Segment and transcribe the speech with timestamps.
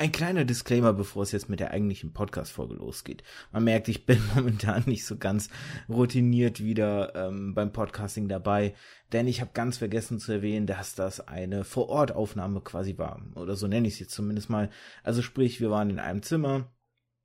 [0.00, 3.24] Ein kleiner Disclaimer, bevor es jetzt mit der eigentlichen Podcast-Folge losgeht.
[3.50, 5.48] Man merkt, ich bin momentan nicht so ganz
[5.88, 8.74] routiniert wieder ähm, beim Podcasting dabei,
[9.12, 13.20] denn ich habe ganz vergessen zu erwähnen, dass das eine Vor-Ort-Aufnahme quasi war.
[13.34, 14.70] Oder so nenne ich es jetzt zumindest mal.
[15.02, 16.70] Also sprich, wir waren in einem Zimmer,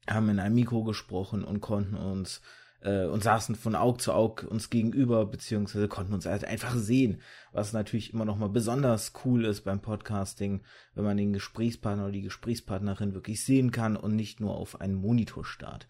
[0.09, 2.41] haben in einem Mikro gesprochen und konnten uns
[2.83, 7.21] äh, und saßen von Aug zu Aug uns gegenüber, beziehungsweise konnten uns halt einfach sehen,
[7.51, 10.61] was natürlich immer noch mal besonders cool ist beim Podcasting,
[10.93, 14.95] wenn man den Gesprächspartner oder die Gesprächspartnerin wirklich sehen kann und nicht nur auf einen
[14.95, 15.87] Monitor starrt.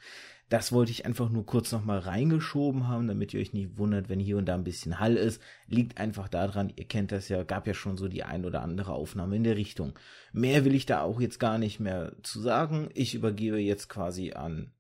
[0.49, 4.07] Das wollte ich einfach nur kurz noch mal reingeschoben haben, damit ihr euch nicht wundert,
[4.07, 5.41] wenn hier und da ein bisschen Hall ist.
[5.67, 8.93] Liegt einfach daran, ihr kennt das ja, gab ja schon so die ein oder andere
[8.93, 9.97] Aufnahme in der Richtung.
[10.31, 12.89] Mehr will ich da auch jetzt gar nicht mehr zu sagen.
[12.93, 14.71] Ich übergebe jetzt quasi an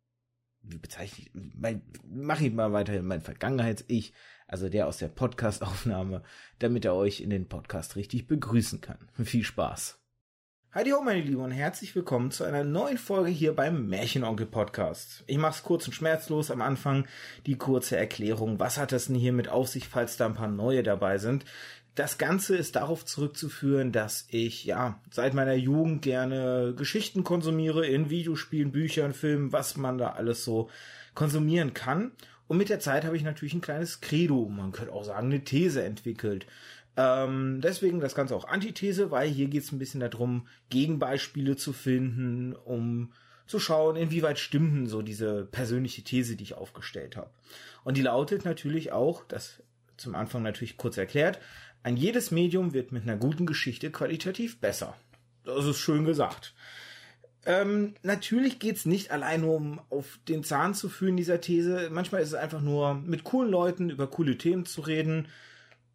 [0.63, 4.13] wie bezeichne ich, mein, mach ich mal weiterhin mein Vergangenheits-Ich,
[4.47, 6.23] also der aus der Podcast-Aufnahme,
[6.59, 9.09] damit er euch in den Podcast richtig begrüßen kann.
[9.23, 9.99] Viel Spaß.
[10.73, 15.23] Heidi ho, meine Lieben, und herzlich willkommen zu einer neuen Folge hier beim Märchenonkel Podcast.
[15.27, 17.05] Ich mach's kurz und schmerzlos am Anfang
[17.45, 18.59] die kurze Erklärung.
[18.59, 21.45] Was hat das denn hier mit auf sich, falls da ein paar neue dabei sind?
[21.95, 28.09] Das Ganze ist darauf zurückzuführen, dass ich ja seit meiner Jugend gerne Geschichten konsumiere in
[28.09, 30.69] Videospielen, Büchern, Filmen, was man da alles so
[31.13, 32.11] konsumieren kann.
[32.47, 35.43] Und mit der Zeit habe ich natürlich ein kleines Credo, man könnte auch sagen eine
[35.43, 36.47] These entwickelt.
[36.97, 41.73] Ähm, deswegen das Ganze auch Antithese, weil hier geht es ein bisschen darum, Gegenbeispiele zu
[41.73, 43.13] finden, um
[43.45, 47.29] zu schauen, inwieweit stimmen so diese persönliche These, die ich aufgestellt habe.
[47.83, 49.61] Und die lautet natürlich auch, das
[49.97, 51.39] zum Anfang natürlich kurz erklärt,
[51.83, 54.95] ein jedes Medium wird mit einer guten Geschichte qualitativ besser.
[55.43, 56.53] Das ist schön gesagt.
[57.45, 61.89] Ähm, natürlich geht's nicht allein nur um auf den Zahn zu fühlen dieser These.
[61.91, 65.27] Manchmal ist es einfach nur mit coolen Leuten über coole Themen zu reden.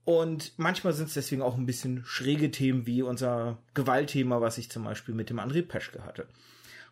[0.05, 4.70] Und manchmal sind es deswegen auch ein bisschen schräge Themen wie unser Gewaltthema, was ich
[4.70, 6.27] zum Beispiel mit dem André Peschke hatte.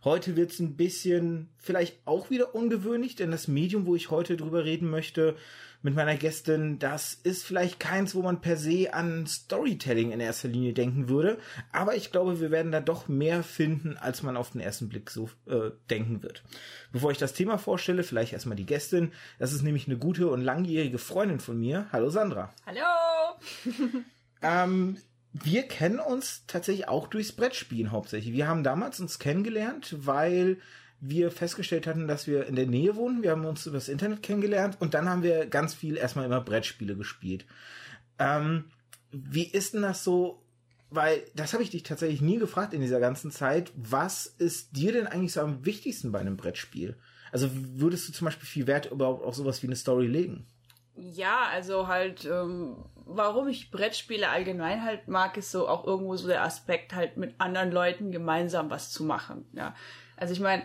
[0.05, 4.65] Heute wird's ein bisschen vielleicht auch wieder ungewöhnlich, denn das Medium, wo ich heute drüber
[4.65, 5.37] reden möchte,
[5.83, 10.49] mit meiner Gästin, das ist vielleicht keins, wo man per se an Storytelling in erster
[10.49, 11.39] Linie denken würde,
[11.71, 15.11] aber ich glaube, wir werden da doch mehr finden, als man auf den ersten Blick
[15.11, 16.43] so äh, denken wird.
[16.93, 19.13] Bevor ich das Thema vorstelle, vielleicht erstmal die Gästin.
[19.39, 21.87] Das ist nämlich eine gute und langjährige Freundin von mir.
[21.93, 22.53] Hallo Sandra.
[22.67, 23.39] Hallo.
[24.43, 24.97] ähm,
[25.45, 28.35] wir kennen uns tatsächlich auch durchs Brettspielen hauptsächlich.
[28.35, 30.59] Wir haben damals uns kennengelernt, weil
[31.01, 33.23] wir festgestellt hatten, dass wir in der Nähe wohnen.
[33.23, 36.41] Wir haben uns über das Internet kennengelernt und dann haben wir ganz viel erstmal immer
[36.41, 37.45] Brettspiele gespielt.
[38.19, 38.65] Ähm,
[39.11, 40.43] wie ist denn das so?
[40.89, 43.73] Weil das habe ich dich tatsächlich nie gefragt in dieser ganzen Zeit.
[43.77, 46.97] Was ist dir denn eigentlich so am wichtigsten bei einem Brettspiel?
[47.33, 50.47] Also würdest du zum Beispiel viel Wert überhaupt auf sowas wie eine Story legen?
[50.95, 52.77] Ja, also halt, ähm,
[53.07, 57.35] warum ich Brettspiele allgemein halt mag, ist so auch irgendwo so der Aspekt, halt mit
[57.39, 59.47] anderen Leuten gemeinsam was zu machen.
[59.53, 59.75] Ja,
[60.17, 60.65] also ich meine,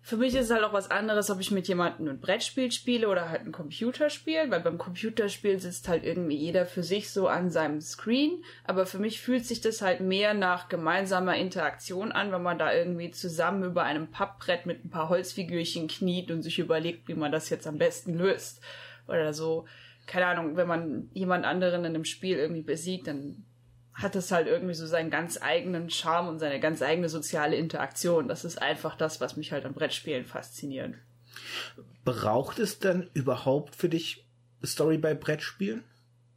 [0.00, 3.08] für mich ist es halt auch was anderes, ob ich mit jemandem ein Brettspiel spiele
[3.08, 7.50] oder halt ein Computerspiel, weil beim Computerspiel sitzt halt irgendwie jeder für sich so an
[7.50, 8.44] seinem Screen.
[8.64, 12.74] Aber für mich fühlt sich das halt mehr nach gemeinsamer Interaktion an, wenn man da
[12.74, 17.32] irgendwie zusammen über einem Pappbrett mit ein paar Holzfigürchen kniet und sich überlegt, wie man
[17.32, 18.60] das jetzt am besten löst.
[19.08, 19.64] Oder so,
[20.06, 23.44] keine Ahnung, wenn man jemand anderen in einem Spiel irgendwie besiegt, dann
[23.94, 28.28] hat es halt irgendwie so seinen ganz eigenen Charme und seine ganz eigene soziale Interaktion.
[28.28, 30.94] Das ist einfach das, was mich halt an Brettspielen fasziniert.
[32.04, 34.26] Braucht es denn überhaupt für dich
[34.64, 35.84] Story bei Brettspielen?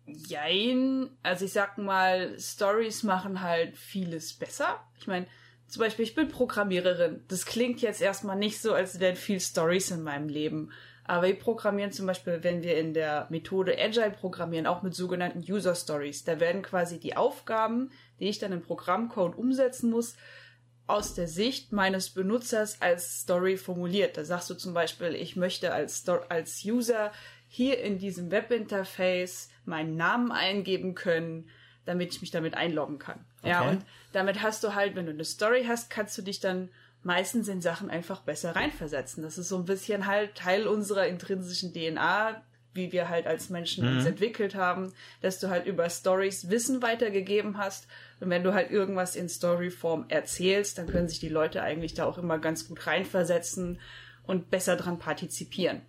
[0.06, 1.09] Jein.
[1.23, 4.79] Also ich sag mal, Stories machen halt vieles besser.
[5.00, 5.27] Ich meine,
[5.67, 7.23] zum Beispiel, ich bin Programmiererin.
[7.27, 10.72] Das klingt jetzt erstmal nicht so, als wären viel Stories in meinem Leben.
[11.07, 15.40] Aber wir programmieren zum Beispiel, wenn wir in der Methode Agile programmieren, auch mit sogenannten
[15.40, 16.25] User Stories.
[16.25, 20.18] Da werden quasi die Aufgaben, die ich dann im Programmcode umsetzen muss,
[20.85, 24.18] aus der Sicht meines Benutzers als Story formuliert.
[24.18, 27.12] Da sagst du zum Beispiel, ich möchte als, Sto als User
[27.47, 31.50] hier in diesem Webinterface meinen Namen eingeben können,
[31.85, 33.19] damit ich mich damit einloggen kann.
[33.41, 33.50] Okay.
[33.50, 36.69] Ja, und damit hast du halt, wenn du eine Story hast, kannst du dich dann
[37.03, 39.24] meistens in Sachen einfach besser reinversetzen.
[39.24, 42.42] Das ist so ein bisschen halt Teil unserer intrinsischen DNA,
[42.74, 43.98] wie wir halt als Menschen mhm.
[43.98, 47.88] uns entwickelt haben, dass du halt über Stories Wissen weitergegeben hast.
[48.19, 52.06] Und wenn du halt irgendwas in Storyform erzählst, dann können sich die Leute eigentlich da
[52.06, 53.80] auch immer ganz gut reinversetzen
[54.24, 55.81] und besser dran partizipieren.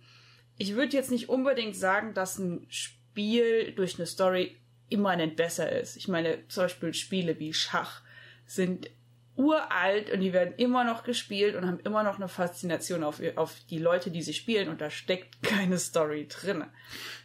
[0.57, 4.57] Ich würde jetzt nicht unbedingt sagen, dass ein Spiel durch eine Story
[4.89, 5.95] immanent besser ist.
[5.95, 8.01] Ich meine, zum Beispiel Spiele wie Schach
[8.45, 8.89] sind
[9.39, 13.55] uralt und die werden immer noch gespielt und haben immer noch eine Faszination auf, auf
[13.69, 16.65] die Leute, die sie spielen und da steckt keine Story drin.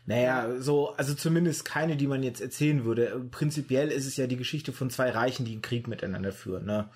[0.06, 3.26] Naja, so, also zumindest keine, die man jetzt erzählen würde.
[3.32, 6.88] Prinzipiell ist es ja die Geschichte von zwei Reichen, die einen Krieg miteinander führen, ne?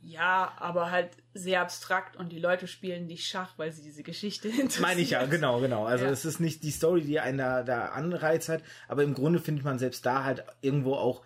[0.00, 4.48] Ja, aber halt sehr abstrakt und die Leute spielen nicht Schach, weil sie diese Geschichte
[4.48, 4.80] interessiert.
[4.80, 5.84] Meine ich ja, genau, genau.
[5.84, 6.10] Also Ja.
[6.10, 9.64] es ist nicht die Story, die einen da, da anreizt hat, aber im Grunde findet
[9.64, 11.22] man selbst da halt irgendwo auch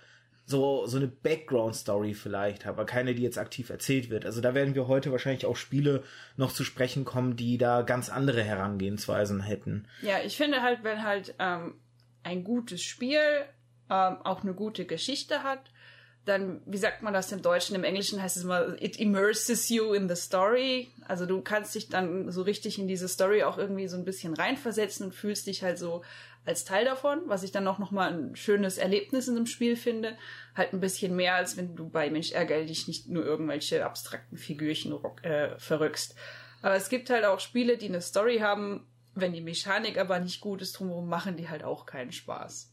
[0.52, 4.24] so, so eine Background-Story vielleicht, aber keine, die jetzt aktiv erzählt wird.
[4.24, 6.04] Also da werden wir heute wahrscheinlich auch Spiele
[6.36, 9.88] noch zu sprechen kommen, die da ganz andere Herangehensweisen hätten.
[10.02, 11.74] Ja, ich finde halt, wenn halt ähm,
[12.22, 13.18] ein gutes Spiel
[13.90, 15.70] ähm, auch eine gute Geschichte hat,
[16.24, 17.74] dann, wie sagt man das im Deutschen?
[17.74, 20.88] Im Englischen heißt es immer, it immerses you in the story.
[21.08, 24.34] Also du kannst dich dann so richtig in diese Story auch irgendwie so ein bisschen
[24.34, 26.02] reinversetzen und fühlst dich halt so
[26.44, 30.16] als Teil davon, was ich dann auch nochmal ein schönes Erlebnis in einem Spiel finde.
[30.56, 34.36] Halt ein bisschen mehr, als wenn du bei Mensch ärgere dich nicht nur irgendwelche abstrakten
[34.36, 34.92] Figürchen
[35.22, 36.16] äh, verrückst.
[36.62, 40.40] Aber es gibt halt auch Spiele, die eine Story haben, wenn die Mechanik aber nicht
[40.40, 42.71] gut ist drumherum, machen die halt auch keinen Spaß.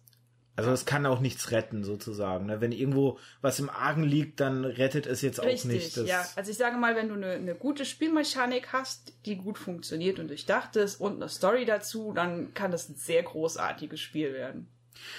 [0.59, 2.45] Also es kann auch nichts retten, sozusagen.
[2.45, 2.61] ne?
[2.61, 5.97] Wenn irgendwo was im Argen liegt, dann rettet es jetzt auch Richtig, nicht.
[5.97, 6.25] Das, ja.
[6.35, 10.27] Also ich sage mal, wenn du eine, eine gute Spielmechanik hast, die gut funktioniert und
[10.27, 14.67] durchdacht ist und eine Story dazu, dann kann das ein sehr großartiges Spiel werden.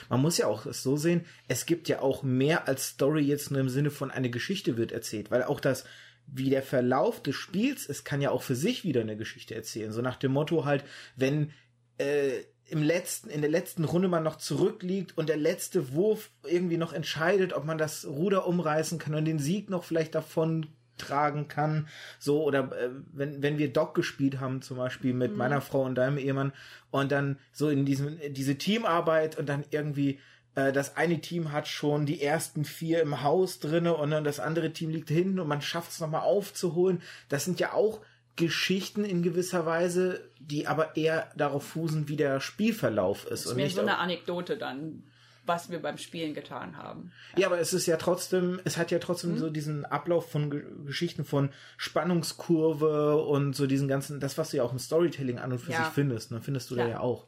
[0.09, 3.51] Man muss ja auch es so sehen, es gibt ja auch mehr als Story jetzt
[3.51, 5.85] nur im Sinne von eine Geschichte wird erzählt, weil auch das,
[6.27, 9.93] wie der Verlauf des Spiels, es kann ja auch für sich wieder eine Geschichte erzählen.
[9.93, 10.85] So nach dem Motto halt,
[11.17, 11.53] wenn
[11.99, 16.77] äh, im letzten, in der letzten Runde man noch zurückliegt und der letzte Wurf irgendwie
[16.77, 21.49] noch entscheidet, ob man das Ruder umreißen kann und den Sieg noch vielleicht davon tragen
[21.49, 21.89] kann,
[22.19, 25.95] so oder äh, wenn wenn wir Doc gespielt haben zum Beispiel mit meiner Frau und
[25.95, 26.53] deinem Ehemann
[26.91, 30.21] und dann so in diesem diese Teamarbeit und dann irgendwie
[30.55, 34.41] äh, das eine Team hat schon die ersten vier im Haus drinne und dann das
[34.41, 37.03] andere Team liegt hinten und man schafft es nochmal aufzuholen.
[37.29, 38.01] Das sind ja auch
[38.41, 43.31] Geschichten in gewisser Weise, die aber eher darauf fußen, wie der Spielverlauf ist.
[43.31, 45.05] Das ist und nicht so eine Anekdote dann,
[45.47, 47.13] was wir beim Spielen getan haben.
[47.37, 50.63] ja, aber es ist ja trotzdem, es hat ja trotzdem so diesen Ablauf von Ge
[50.87, 55.53] Geschichten von Spannungskurve und so diesen ganzen, das, was du ja auch im Storytelling an
[55.53, 55.85] und für Ja.
[55.85, 56.97] sich findest, ne, findest du da Klar.
[56.97, 57.27] ja auch.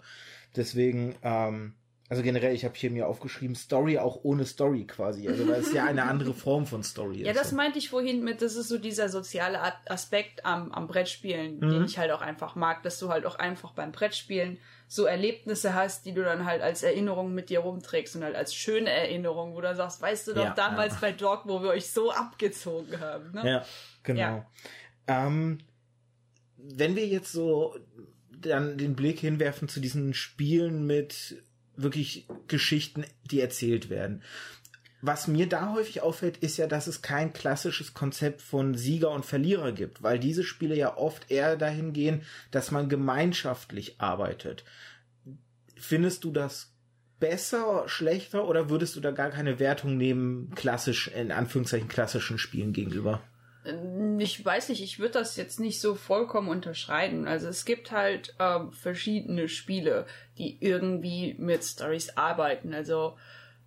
[0.57, 1.75] Deswegen, ähm,
[2.13, 5.27] also generell, ich habe hier mir aufgeschrieben, Story auch ohne Story quasi.
[5.29, 7.41] Also weil es ja eine andere Form von Story Ja, ist.
[7.41, 11.71] das meinte ich vorhin mit, das ist so dieser soziale Aspekt am, am Brettspielen, Mhm.
[11.71, 15.75] den ich halt auch einfach mag, dass du halt auch einfach beim Brettspielen so Erlebnisse
[15.75, 19.53] hast, die du dann halt als Erinnerung mit dir rumträgst und halt als schöne Erinnerung,
[19.55, 20.99] wo du dann sagst, weißt du doch Ja, damals ja.
[21.01, 23.33] bei Dog, wo wir euch so abgezogen haben.
[23.33, 23.43] Ne?
[23.51, 23.65] Ja,
[24.03, 24.21] genau.
[24.21, 24.47] Ja.
[25.09, 25.61] Ähm,
[26.59, 27.75] wenn wir jetzt so
[28.31, 31.43] dann den Blick hinwerfen zu diesen Spielen mit
[31.83, 34.23] wirklich Geschichten, die erzählt werden.
[35.05, 39.27] Was mir da häufig auffällt, ist ja, dass es kein klassisches Konzept von Sieger und
[39.27, 44.65] Verlierer gibt, weil diese Spiele ja oft eher dahin gehen, dass man gemeinschaftlich arbeitet.
[45.77, 46.73] Findest du das
[47.19, 52.73] besser, schlechter oder würdest du da gar keine Wertung nehmen, klassisch, in Anführungszeichen klassischen Spielen
[52.73, 53.23] gegenüber?
[54.19, 57.29] Ich weiß nicht, ich würde das jetzt nicht so vollkommen unterschreiben.
[57.29, 60.07] Also es gibt halt ähm, verschiedene Spiele,
[60.39, 62.75] die irgendwie mit Stories arbeiten.
[62.75, 63.17] Also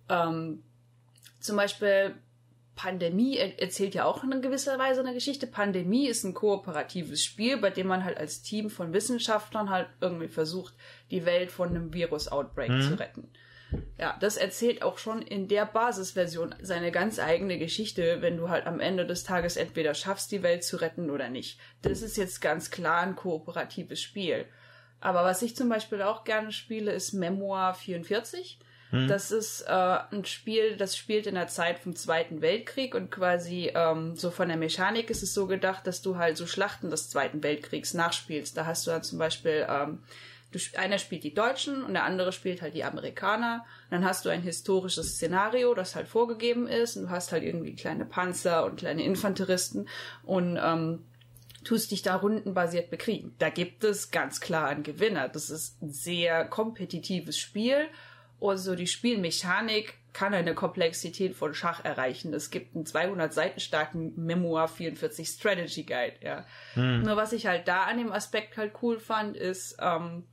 [0.08, 0.62] ähm,
[1.40, 2.14] zum Beispiel
[2.76, 5.46] Pandemie er erzählt ja auch in gewisser Weise eine Geschichte.
[5.46, 10.28] Pandemie ist ein kooperatives Spiel, bei dem man halt als Team von Wissenschaftlern halt irgendwie
[10.28, 10.74] versucht,
[11.10, 13.30] die Welt von einem Virus-Outbreak zu retten.
[13.98, 18.66] Ja, das erzählt auch schon in der Basisversion seine ganz eigene Geschichte, wenn du halt
[18.66, 21.58] am Ende des Tages entweder schaffst, die Welt zu retten oder nicht.
[21.82, 24.46] Das ist jetzt ganz klar ein kooperatives Spiel.
[25.00, 28.58] Aber was ich zum Beispiel auch gerne spiele, ist Memoir 44.
[29.08, 33.70] Das ist äh, ein Spiel, das spielt in der Zeit vom Zweiten Weltkrieg und quasi
[33.74, 37.10] ähm, so von der Mechanik ist es so gedacht, dass du halt so Schlachten des
[37.10, 38.56] Zweiten Weltkriegs nachspielst.
[38.56, 40.04] Da hast du dann zum Beispiel ähm,
[40.52, 43.64] du, einer spielt die Deutschen und der andere spielt halt die Amerikaner.
[43.84, 47.42] Und dann hast du ein historisches Szenario, das halt vorgegeben ist und du hast halt
[47.42, 49.88] irgendwie kleine Panzer und kleine Infanteristen
[50.22, 51.04] und ähm,
[51.64, 53.34] tust dich da rundenbasiert bekriegen.
[53.38, 55.28] Da gibt es ganz klar einen Gewinner.
[55.28, 57.88] Das ist ein sehr kompetitives Spiel.
[58.38, 62.32] Und so die Spielmechanik kann eine Komplexität von Schach erreichen.
[62.32, 66.46] Es gibt einen 200 Seiten starken Memoir 44 Strategy Guide, ja.
[66.74, 70.24] Nur was ich halt da an dem Aspekt halt cool fand, ist ähm,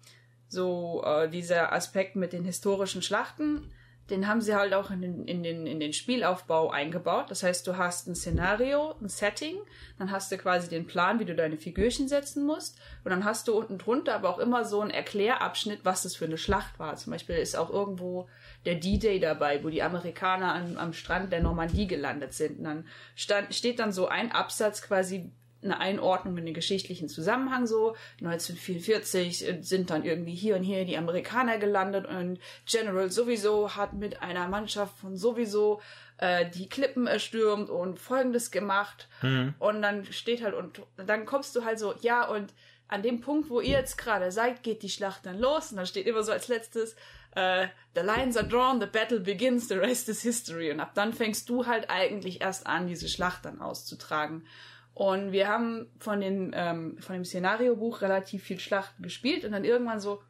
[0.48, 3.74] so äh, dieser Aspekt mit den historischen Schlachten.
[4.10, 7.32] Den haben sie halt auch in den, in, den, in den Spielaufbau eingebaut.
[7.32, 9.56] Das heißt, du hast ein Szenario, ein Setting,
[9.98, 12.78] dann hast du quasi den Plan, wie du deine Figürchen setzen musst.
[13.06, 16.26] Und dann hast du unten drunter aber auch immer so einen Erklärabschnitt, was das für
[16.26, 16.96] eine Schlacht war.
[16.98, 18.28] Zum Beispiel ist auch irgendwo
[18.66, 22.60] der D-Day dabei, wo die Amerikaner an, am Strand der Normandie gelandet sind.
[22.60, 25.32] Und dann stand, steht dann so ein Absatz quasi,
[25.64, 27.96] eine Einordnung in den geschichtlichen Zusammenhang so.
[28.22, 34.22] 1944 sind dann irgendwie hier und hier die Amerikaner gelandet und General sowieso hat mit
[34.22, 35.82] einer Mannschaft von sowieso
[36.18, 39.08] äh, die Klippen erstürmt und folgendes gemacht.
[39.22, 39.56] Mhm.
[39.60, 42.54] Und dann steht halt, und dann kommst du halt so, ja, und
[42.88, 45.72] an dem Punkt, wo ihr jetzt gerade seid, geht die Schlacht dann los.
[45.72, 46.96] Und dann steht immer so als letztes,
[47.36, 50.72] äh, the lines are drawn, the battle begins, the rest is history.
[50.72, 54.46] Und ab dann fängst du halt eigentlich erst an, diese Schlacht dann auszutragen.
[54.94, 59.66] Und wir haben von, den, ähm, von dem Szenariobuch relativ viel Schlachten gespielt und dann
[59.66, 60.22] irgendwann so,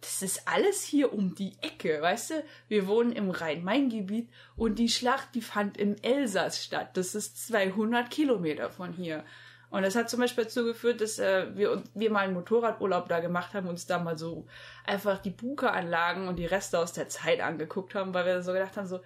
[0.00, 2.44] das ist alles hier um die Ecke, weißt du?
[2.68, 6.96] Wir wohnen im Rhein-Main-Gebiet und die Schlacht, die fand im Elsass statt.
[6.96, 9.24] Das ist 200 Kilometer von hier.
[9.70, 13.20] Und das hat zum Beispiel dazu geführt, dass äh, wir, wir mal einen Motorradurlaub da
[13.20, 14.46] gemacht haben, uns da mal so
[14.84, 18.76] einfach die Bunkeranlagen und die Reste aus der Zeit angeguckt haben, weil wir so gedacht
[18.76, 19.00] haben, so,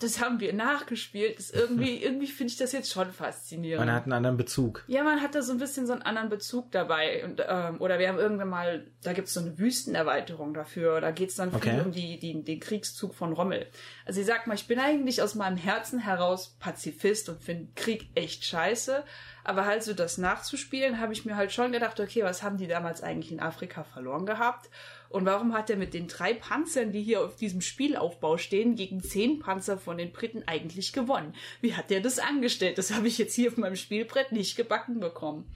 [0.00, 1.38] das haben wir nachgespielt.
[1.38, 3.86] Das irgendwie, irgendwie finde ich das jetzt schon faszinierend.
[3.86, 4.82] Man hat einen anderen Bezug.
[4.88, 7.24] Ja, man hat da so ein bisschen so einen anderen Bezug dabei.
[7.24, 11.00] Und, ähm, oder wir haben irgendwann mal, da gibt's so eine Wüstenerweiterung dafür.
[11.00, 11.70] Da geht's dann Okay.
[11.70, 13.66] viel um die, die, den Kriegszug von Rommel.
[14.06, 18.08] Also ich sag mal, ich bin eigentlich aus meinem Herzen heraus Pazifist und finde Krieg
[18.14, 19.04] echt scheiße.
[19.44, 22.66] Aber halt so das nachzuspielen, habe ich mir halt schon gedacht, okay, was haben die
[22.68, 24.68] damals eigentlich in Afrika verloren gehabt?
[25.10, 29.02] Und warum hat er mit den drei Panzern, die hier auf diesem Spielaufbau stehen, gegen
[29.02, 31.34] zehn Panzer von den Briten eigentlich gewonnen?
[31.60, 32.78] Wie hat der das angestellt?
[32.78, 35.52] Das habe ich jetzt hier auf meinem Spielbrett nicht gebacken bekommen.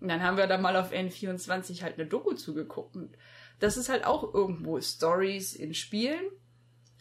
[0.00, 2.96] Und dann haben wir da mal auf N24 halt eine Doku zugeguckt.
[2.96, 3.16] Und
[3.60, 6.24] das ist halt auch irgendwo Stories in Spielen.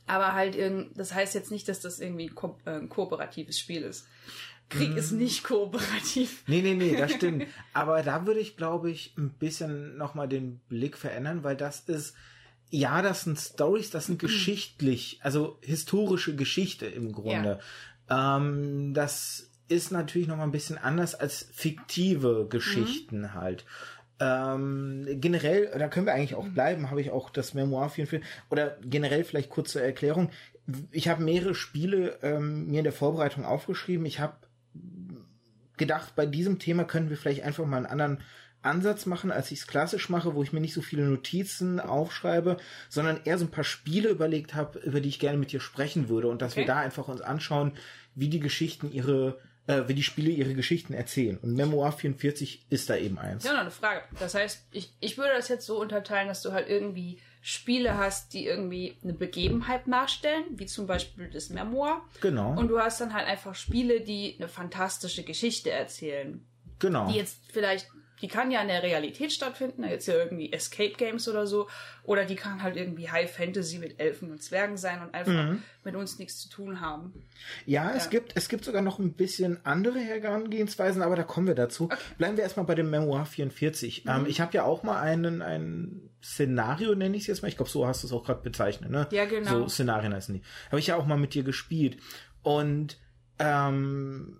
[0.05, 0.55] Aber halt,
[0.95, 4.05] das heißt jetzt nicht, dass das irgendwie ko äh, ein kooperatives Spiel ist.
[4.69, 6.43] Krieg ist nicht kooperativ.
[6.47, 7.45] Nee, nee, nee, das stimmt.
[7.73, 12.15] Aber da würde ich, glaube ich, ein bisschen nochmal den Blick verändern, weil das ist,
[12.69, 17.59] ja, das sind Stories, das sind geschichtlich, also historische Geschichte im Grunde.
[18.09, 23.65] Ähm, das ist natürlich nochmal ein bisschen anders als fiktive Geschichten halt.
[24.19, 28.77] Ähm, generell, da können wir eigentlich auch bleiben, habe ich auch das Memoir 44, oder
[28.81, 30.29] generell vielleicht kurz zur Erklärung.
[30.91, 34.05] Ich habe mehrere Spiele ähm, mir in der Vorbereitung aufgeschrieben.
[34.05, 34.35] Ich habe
[35.77, 38.19] gedacht, bei diesem Thema können wir vielleicht einfach mal einen anderen
[38.61, 42.57] Ansatz machen, als ich es klassisch mache, wo ich mir nicht so viele Notizen aufschreibe,
[42.89, 46.09] sondern eher so ein paar Spiele überlegt habe, über die ich gerne mit dir sprechen
[46.09, 46.61] würde und dass Okay.
[46.61, 47.73] wir da einfach uns anschauen,
[48.15, 51.37] wie die Geschichten ihre, äh, wie die Spiele ihre Geschichten erzählen.
[51.37, 53.43] Und Memoir 44 ist da eben eins.
[53.43, 54.01] Ja, noch eine Frage.
[54.19, 58.33] Das heißt, ich, ich würde das jetzt so unterteilen, dass du halt irgendwie Spiele hast,
[58.33, 62.01] die irgendwie eine Begebenheit nachstellen, wie zum Beispiel das Memoir.
[62.19, 62.57] Genau.
[62.57, 66.43] Und du hast dann halt einfach Spiele, die eine fantastische Geschichte erzählen.
[66.79, 67.07] genau.
[67.07, 67.87] Die jetzt vielleicht,
[68.21, 71.67] die kann ja in der Realität stattfinden, jetzt ja irgendwie Escape Games oder so.
[72.03, 75.63] Oder die kann halt irgendwie High Fantasy mit Elfen und Zwergen sein und einfach Mhm.
[75.83, 77.13] mit uns nichts zu tun haben.
[77.65, 81.55] Ja, es gibt, es gibt sogar noch ein bisschen andere Herangehensweisen, aber da kommen wir
[81.55, 81.89] dazu.
[82.17, 84.05] Bleiben wir erstmal bei dem Memoir 44.
[84.05, 84.11] Mhm.
[84.11, 87.47] Ähm, ich habe ja auch mal einen, ein Szenario, nenne ich es jetzt mal.
[87.49, 89.07] Ich glaube, so hast du es auch gerade bezeichnet, ne?
[89.11, 89.49] Ja, genau.
[89.61, 90.41] So Szenarien heißen die.
[90.67, 91.97] Habe ich ja auch mal mit dir gespielt.
[92.43, 92.97] Und
[93.39, 94.37] ähm,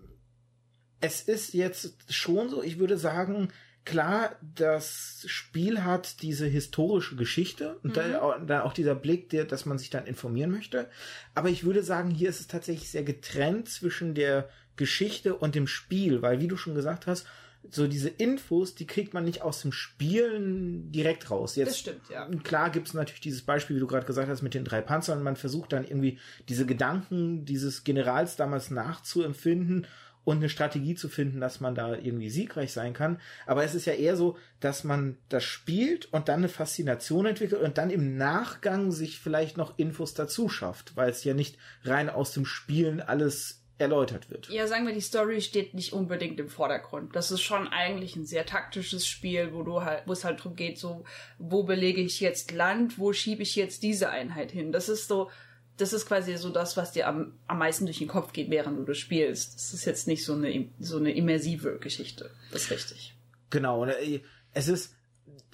[1.00, 3.48] es ist jetzt schon so, ich würde sagen,
[3.84, 9.44] klar, das Spiel hat diese historische Geschichte und da, au- dann auch dieser Blick, der,
[9.44, 10.88] dass man sich dann informieren möchte.
[11.34, 15.66] Aber ich würde sagen, hier ist es tatsächlich sehr getrennt zwischen der Geschichte und dem
[15.68, 17.26] Spiel, weil wie du schon gesagt hast,
[17.68, 21.56] so diese Infos, die kriegt man nicht aus dem Spielen direkt raus.
[21.56, 22.28] Jetzt Das stimmt, ja.
[22.44, 25.22] Klar gibt es natürlich dieses Beispiel, wie du gerade gesagt hast, mit den drei Panzern.
[25.22, 29.86] Man versucht dann irgendwie diese Gedanken dieses Generals damals nachzuempfinden
[30.26, 33.20] und eine Strategie zu finden, dass man da irgendwie siegreich sein kann.
[33.46, 37.62] Aber es ist ja eher so, dass man das spielt und dann eine Faszination entwickelt
[37.62, 42.10] und dann im Nachgang sich vielleicht noch Infos dazu schafft, weil es ja nicht rein
[42.10, 44.48] aus dem Spielen alles erläutert wird.
[44.48, 47.14] Ja, sagen wir, die Story steht nicht unbedingt im Vordergrund.
[47.14, 50.56] Das ist schon eigentlich ein sehr taktisches Spiel, wo du halt, wo es halt drum
[50.56, 51.04] geht, so,
[51.38, 54.72] wo belege ich jetzt Land, wo schiebe ich jetzt diese Einheit hin?
[54.72, 55.30] Das ist so,
[55.76, 58.78] das ist quasi so das, was dir am, am meisten durch den Kopf geht, während
[58.78, 59.54] du das spielst.
[59.56, 62.30] Das ist jetzt nicht so eine, so eine immersive Geschichte.
[62.52, 63.14] Das ist richtig.
[63.50, 64.20] Genau, und, äh,
[64.52, 64.94] es ist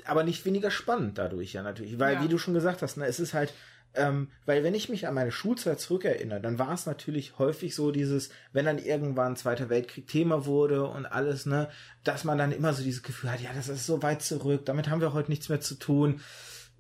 [0.05, 2.25] aber nicht weniger spannend dadurch ja natürlich, weil Ja.
[2.25, 3.53] wie du schon gesagt hast, ne, es ist halt,
[3.95, 7.91] ähm, weil wenn ich mich an meine Schulzeit zurückerinnere, dann war es natürlich häufig so
[7.91, 11.69] dieses, wenn dann irgendwann Zweiter Weltkrieg Thema wurde und alles, ne,
[12.05, 14.89] dass man dann immer so dieses Gefühl hat, ja, das ist so weit zurück, damit
[14.89, 16.21] haben wir heute nichts mehr zu tun.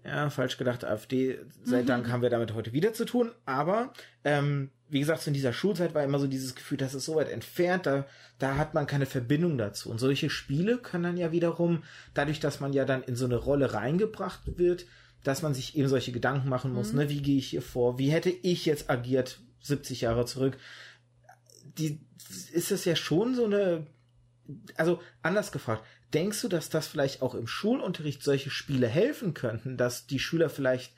[0.04, 3.30] Ja, falsch gedacht, AfD, sei Dank haben wir damit heute wieder zu tun.
[3.46, 3.92] Aber
[4.24, 7.14] ähm, wie gesagt, so in dieser Schulzeit war immer so dieses Gefühl, das ist so
[7.14, 8.06] weit entfernt, da,
[8.38, 9.90] da hat man keine Verbindung dazu.
[9.90, 13.36] Und solche Spiele können dann ja wiederum, dadurch, dass man ja dann in so eine
[13.36, 14.86] Rolle reingebracht wird,
[15.22, 18.10] dass man sich eben solche Gedanken machen muss, ne, wie gehe ich hier vor, wie
[18.10, 20.58] hätte ich jetzt agiert 70 Jahre zurück.
[21.78, 22.00] Die
[22.52, 23.86] ist es ja schon so eine
[24.76, 29.76] also anders gefragt, denkst du, dass das vielleicht auch im Schulunterricht solche Spiele helfen könnten,
[29.76, 30.92] dass die Schüler vielleicht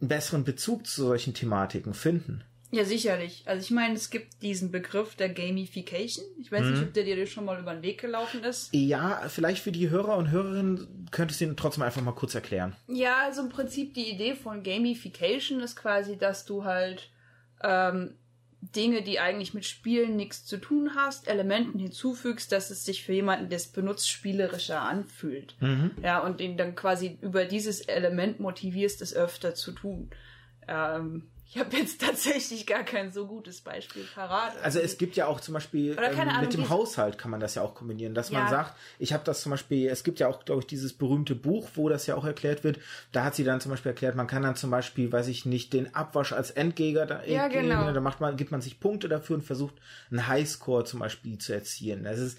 [0.00, 2.44] einen besseren Bezug zu solchen Thematiken finden?
[2.72, 3.42] Ja, sicherlich.
[3.46, 6.24] Also ich meine, es gibt diesen Begriff der Gamification.
[6.40, 8.72] Ich weiß nicht, ob der dir schon mal über den Weg gelaufen ist.
[8.72, 12.76] Ja, vielleicht für die Hörer und Hörerinnen könntest du ihn trotzdem einfach mal kurz erklären.
[12.86, 17.10] Ja, also im Prinzip die Idee von Gamification ist quasi, dass du halt
[17.62, 18.14] ähm,
[18.62, 23.14] Dinge, die eigentlich mit Spielen nichts zu tun hast, Elementen hinzufügst, dass es sich für
[23.14, 25.56] jemanden, der es benutzt, spielerischer anfühlt.
[26.02, 30.10] Ja, und ihn dann quasi über dieses Element motivierst, es öfter zu tun.
[30.68, 34.54] Ähm, ich habe jetzt tatsächlich gar kein so gutes Beispiel parat.
[34.62, 37.56] Also es gibt ja auch zum Beispiel ähm, Ahnung, mit dem Haushalt kann man das
[37.56, 38.48] ja auch kombinieren, dass man Ja.
[38.50, 41.68] sagt, ich habe das zum Beispiel, es gibt ja auch, glaube ich, dieses berühmte Buch,
[41.74, 42.78] wo das ja auch erklärt wird.
[43.10, 45.72] Da hat sie dann zum Beispiel erklärt, man kann dann zum Beispiel, weiß ich nicht,
[45.72, 47.92] den Abwasch als Endgegner, da, Ja, genau.
[47.92, 49.74] da macht man, gibt man sich Punkte dafür und versucht
[50.10, 52.04] einen Highscore zum Beispiel zu erzielen.
[52.04, 52.38] Das ist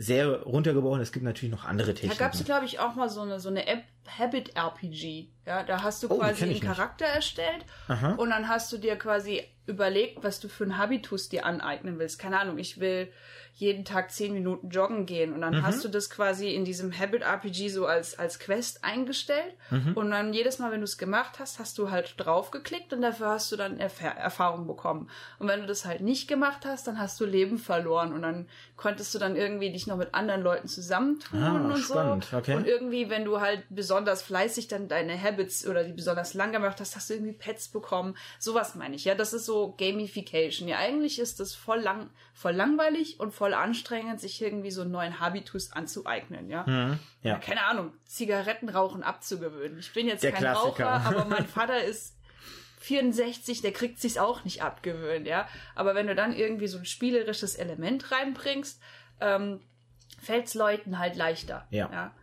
[0.00, 1.00] sehr runtergebrochen.
[1.02, 2.18] Es gibt natürlich noch andere Da Techniken.
[2.18, 3.82] gab es, glaube ich, auch mal so eine, so eine App,
[4.18, 5.28] Habit RPG.
[5.44, 6.72] Ja, da hast du Oh, quasi einen ich nicht.
[6.72, 8.12] Charakter erstellt Aha.
[8.12, 12.18] und dann hast du dir quasi überlegt, was du für einen Habitus dir aneignen willst.
[12.18, 13.12] Keine Ahnung, ich will
[13.58, 15.62] jeden Tag zehn Minuten joggen gehen und dann Mhm.
[15.64, 19.94] hast du das quasi in diesem Habit RPG so als, als Quest eingestellt Mhm.
[19.94, 23.30] und dann jedes Mal, wenn du es gemacht hast, hast du halt draufgeklickt und dafür
[23.30, 25.10] hast du dann Erf Erfahrung bekommen.
[25.40, 28.48] Und wenn du das halt nicht gemacht hast, dann hast du Leben verloren und dann
[28.76, 32.36] konntest du dann irgendwie dich noch mit anderen Leuten zusammentun Ah, und spannend, so.
[32.36, 32.54] okay.
[32.54, 36.78] Und irgendwie, wenn du halt besonders fleißig dann deine Habits oder die besonders lang gemacht
[36.80, 38.16] hast, hast du irgendwie Pets bekommen.
[38.38, 39.16] Sowas meine ich, ja.
[39.16, 40.68] Das ist so Gamification.
[40.68, 44.90] Ja, eigentlich ist das voll lang, voll langweilig und voll anstrengend, sich irgendwie so einen
[44.90, 46.64] neuen Habitus anzueignen, ja.
[46.66, 46.98] Mhm.
[47.22, 47.38] Ja, Ja.
[47.38, 49.78] keine Ahnung, Zigarettenrauchen abzugewöhnen.
[49.78, 50.86] Ich bin jetzt Der kein Klassiker.
[50.86, 52.16] Raucher, aber mein Vater ist
[52.80, 55.48] 64, der kriegt sich's auch nicht abgewöhnt, ja.
[55.74, 58.80] Aber wenn du dann irgendwie so ein spielerisches Element reinbringst,
[59.20, 59.60] ähm,
[60.22, 61.66] fällt's Leuten halt leichter.
[61.70, 61.90] Ja.
[61.92, 62.14] ja.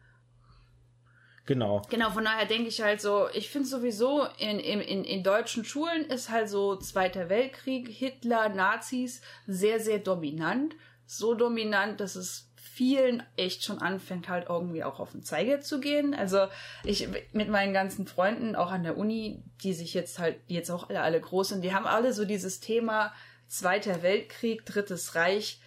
[1.46, 1.84] Genau.
[1.90, 5.64] Genau, von daher denke ich halt so, ich finde sowieso in, in, in, in deutschen
[5.64, 10.76] Schulen ist halt so Zweiter Weltkrieg, Hitler, Nazis sehr, sehr dominant.
[11.06, 15.80] So dominant, dass es vielen echt schon anfängt halt irgendwie auch auf den Zeiger zu
[15.80, 16.14] gehen.
[16.14, 16.48] Also
[16.84, 20.90] ich mit meinen ganzen Freunden, auch an der Uni, die sich jetzt halt, jetzt auch
[20.90, 23.14] alle, alle groß sind, die haben alle so dieses Thema
[23.48, 25.62] Zweiter Weltkrieg, Drittes Reich,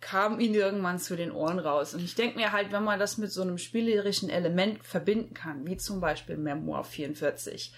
[0.00, 1.94] kam ihnen irgendwann zu den Ohren raus.
[1.94, 5.66] Und ich denke mir halt, wenn man das mit so einem spielerischen Element verbinden kann,
[5.66, 7.72] wie zum Beispiel Memoir 44,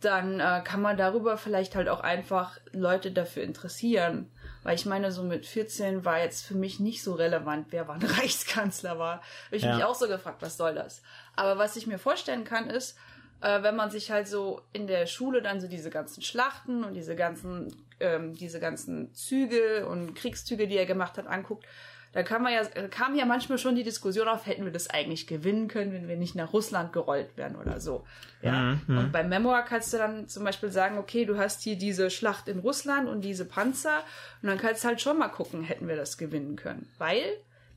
[0.00, 4.30] dann äh, kann man darüber vielleicht halt auch einfach Leute dafür interessieren.
[4.62, 8.02] Weil ich meine, so mit 14 war jetzt für mich nicht so relevant, wer wann
[8.02, 9.16] Reichskanzler war.
[9.46, 9.74] Hab ich Ja.
[9.74, 11.02] mich auch so gefragt, was soll das?
[11.36, 12.96] Aber was ich mir vorstellen kann, ist,
[13.40, 16.94] äh, wenn man sich halt so in der Schule dann so diese ganzen Schlachten und
[16.94, 21.64] diese ganzen, ähm, diese ganzen Züge und Kriegszüge, die er gemacht hat, anguckt,
[22.12, 25.68] da man ja, kam ja manchmal schon die Diskussion auf, hätten wir das eigentlich gewinnen
[25.68, 28.04] können, wenn wir nicht nach Russland gerollt wären oder so.
[28.42, 28.78] Ja.
[28.86, 32.48] Und beim Memoir kannst du dann zum Beispiel sagen, okay, du hast hier diese Schlacht
[32.48, 34.02] in Russland und diese Panzer
[34.42, 36.88] und dann kannst du halt schon mal gucken, hätten wir das gewinnen können.
[36.98, 37.24] Weil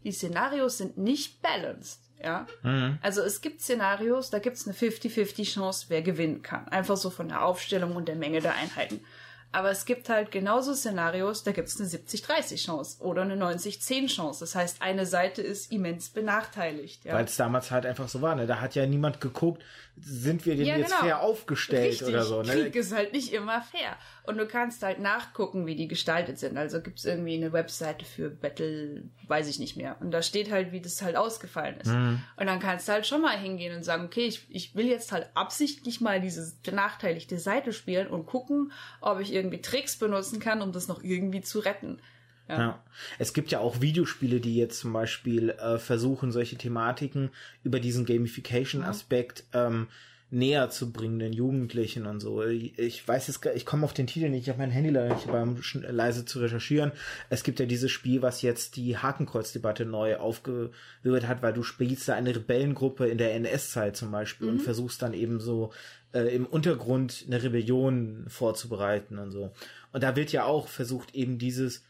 [0.03, 1.99] die Szenarios sind nicht balanced.
[2.23, 2.45] Ja,
[3.01, 6.67] also es gibt Szenarios, da gibt es eine 50-50 Chance, wer gewinnen kann.
[6.67, 9.03] Einfach so von der Aufstellung und der Menge der Einheiten.
[9.53, 14.07] Aber es gibt halt genauso Szenarios, da gibt es eine 70-30 Chance oder eine 90-10
[14.07, 14.39] Chance.
[14.39, 17.03] Das heißt, eine Seite ist immens benachteiligt.
[17.03, 17.15] Ja.
[17.15, 18.47] Weil es damals halt einfach so war, ne?
[18.47, 19.61] Da hat ja niemand geguckt,
[19.97, 21.01] sind wir denn Ja, jetzt genau.
[21.01, 22.53] fair aufgestellt Richtig, oder so, ne?
[22.53, 23.97] Krieg ist halt nicht immer fair.
[24.31, 26.57] Und du kannst halt nachgucken, wie die gestaltet sind.
[26.57, 29.97] Also gibt's irgendwie eine Webseite für Battle, weiß ich nicht mehr.
[29.99, 31.91] Und da steht halt, wie das halt ausgefallen ist.
[31.91, 32.21] Mhm.
[32.37, 35.11] Und dann kannst du halt schon mal hingehen und sagen, okay, ich, ich will jetzt
[35.11, 40.61] halt absichtlich mal diese benachteiligte Seite spielen und gucken, ob ich irgendwie Tricks benutzen kann,
[40.61, 41.99] um das noch irgendwie zu retten.
[42.47, 42.83] Ja.
[43.19, 47.31] Es gibt ja auch Videospiele, die jetzt zum Beispiel äh, versuchen, solche Thematiken
[47.63, 49.87] über diesen Gamification-Aspekt ähm,
[50.31, 52.41] näher zu bringen den Jugendlichen und so.
[52.43, 55.13] Ich weiß jetzt, gar- ich komme auf den Titel nicht, ich habe mein Handy leider
[55.13, 56.93] nicht beim leise zu recherchieren.
[57.29, 62.07] Es gibt ja dieses Spiel, was jetzt die Hakenkreuzdebatte neu aufgewirbelt hat, weil du spielst
[62.07, 65.73] da eine Rebellengruppe in der NS-Zeit zum Beispiel und versuchst dann eben so
[66.13, 69.51] äh, im Untergrund eine Rebellion vorzubereiten und so.
[69.91, 71.83] Und da wird ja auch versucht, eben dieses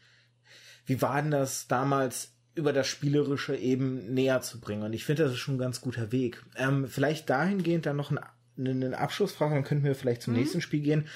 [0.84, 4.82] wie war denn das damals über das Spielerische eben näher zu bringen?
[4.82, 6.42] Und ich finde, das ist schon ein ganz guter Weg.
[6.56, 8.18] Ähm, vielleicht dahingehend dann noch ein,
[8.58, 11.06] eine Abschlussfrage, dann könnten wir vielleicht zum nächsten Spiel gehen.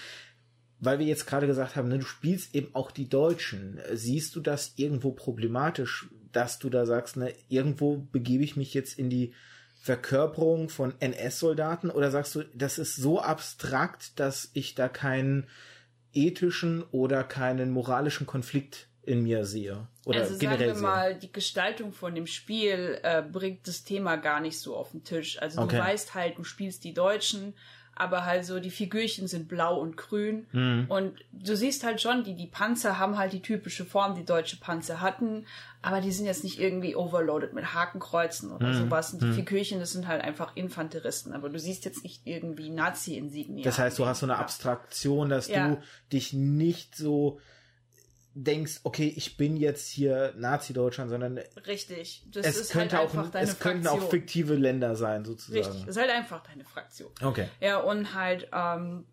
[0.79, 3.81] Weil wir jetzt gerade gesagt haben, ne, du spielst eben auch die Deutschen.
[3.95, 8.99] Siehst du das irgendwo problematisch, dass du da sagst, ne, irgendwo begebe ich mich jetzt
[8.99, 9.33] in die
[9.81, 11.91] Verkörperung von NS-Soldaten?
[11.91, 15.47] Oder sagst du, das ist so abstrakt, dass ich da keinen
[16.13, 19.87] ethischen oder keinen moralischen Konflikt in mir sehe?
[20.05, 20.83] Oder also sagen wir sehe?
[20.83, 25.05] mal, die Gestaltung von dem Spiel äh, bringt das Thema gar nicht so auf den
[25.05, 25.41] Tisch.
[25.41, 25.77] Also Okay.
[25.77, 27.55] du weißt halt, du spielst die Deutschen,
[27.99, 30.47] aber halt so die Figürchen sind blau und grün
[30.89, 34.59] und du siehst halt schon, die die Panzer haben halt die typische Form, die deutsche
[34.59, 35.47] Panzer hatten,
[35.81, 39.15] aber die sind jetzt nicht irgendwie overloaded mit Hakenkreuzen oder sowas.
[39.15, 43.63] Und die Figürchen, das sind halt einfach Infanteristen, aber du siehst jetzt nicht irgendwie Nazi-Insignien.
[43.65, 45.67] Das heißt, du hast so eine Abstraktion, dass Ja.
[45.69, 45.81] du
[46.13, 47.41] dich nicht so
[48.39, 52.23] denkst, okay, ich bin jetzt hier Nazi-Deutschland, sondern Richtig.
[52.31, 54.07] Das es ist könnte halt auch, einfach deine es könnten Fraktion.
[54.07, 55.65] auch fiktive Länder sein, sozusagen.
[55.65, 55.87] Richtig.
[55.87, 57.11] Das ist halt einfach deine Fraktion.
[57.23, 57.49] Okay.
[57.61, 59.07] Ja, und halt ähm,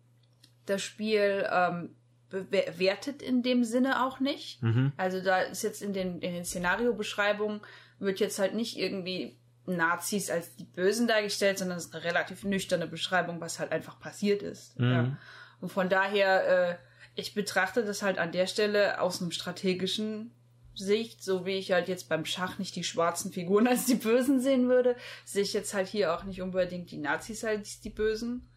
[0.66, 1.96] das Spiel ähm,
[2.28, 4.60] bewertet in dem Sinne auch nicht.
[4.96, 7.60] Also da ist jetzt in den, in den Szenariobeschreibungen
[8.00, 12.44] wird jetzt halt nicht irgendwie Nazis als die Bösen dargestellt, sondern es ist eine relativ
[12.44, 14.78] nüchterne Beschreibung, was halt einfach passiert ist.
[14.78, 15.16] Ja.
[15.60, 16.76] Und von daher, äh,
[17.14, 20.32] ich betrachte das halt an der Stelle aus einem strategischen
[20.74, 24.40] Sicht, so wie ich halt jetzt beim Schach nicht die schwarzen Figuren als die Bösen
[24.40, 28.48] sehen würde, sehe ich jetzt halt hier auch nicht unbedingt die Nazis als die Bösen.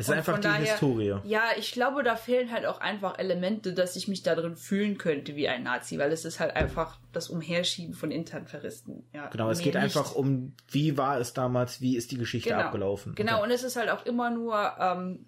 [0.00, 1.16] Es ist Und einfach die daher- Historie.
[1.24, 4.96] Ja, ich glaube, da fehlen halt auch einfach Elemente, dass ich mich da drin fühlen
[4.96, 9.02] könnte wie ein Nazi, weil es ist halt einfach das Umherschieben von Internferisten.
[9.12, 12.50] Ja, Genau, es geht nicht- einfach um, wie war es damals, wie ist die Geschichte
[12.50, 13.16] genau, abgelaufen.
[13.16, 13.42] Genau, Okay.
[13.42, 15.26] und es ist halt auch immer nur ähm,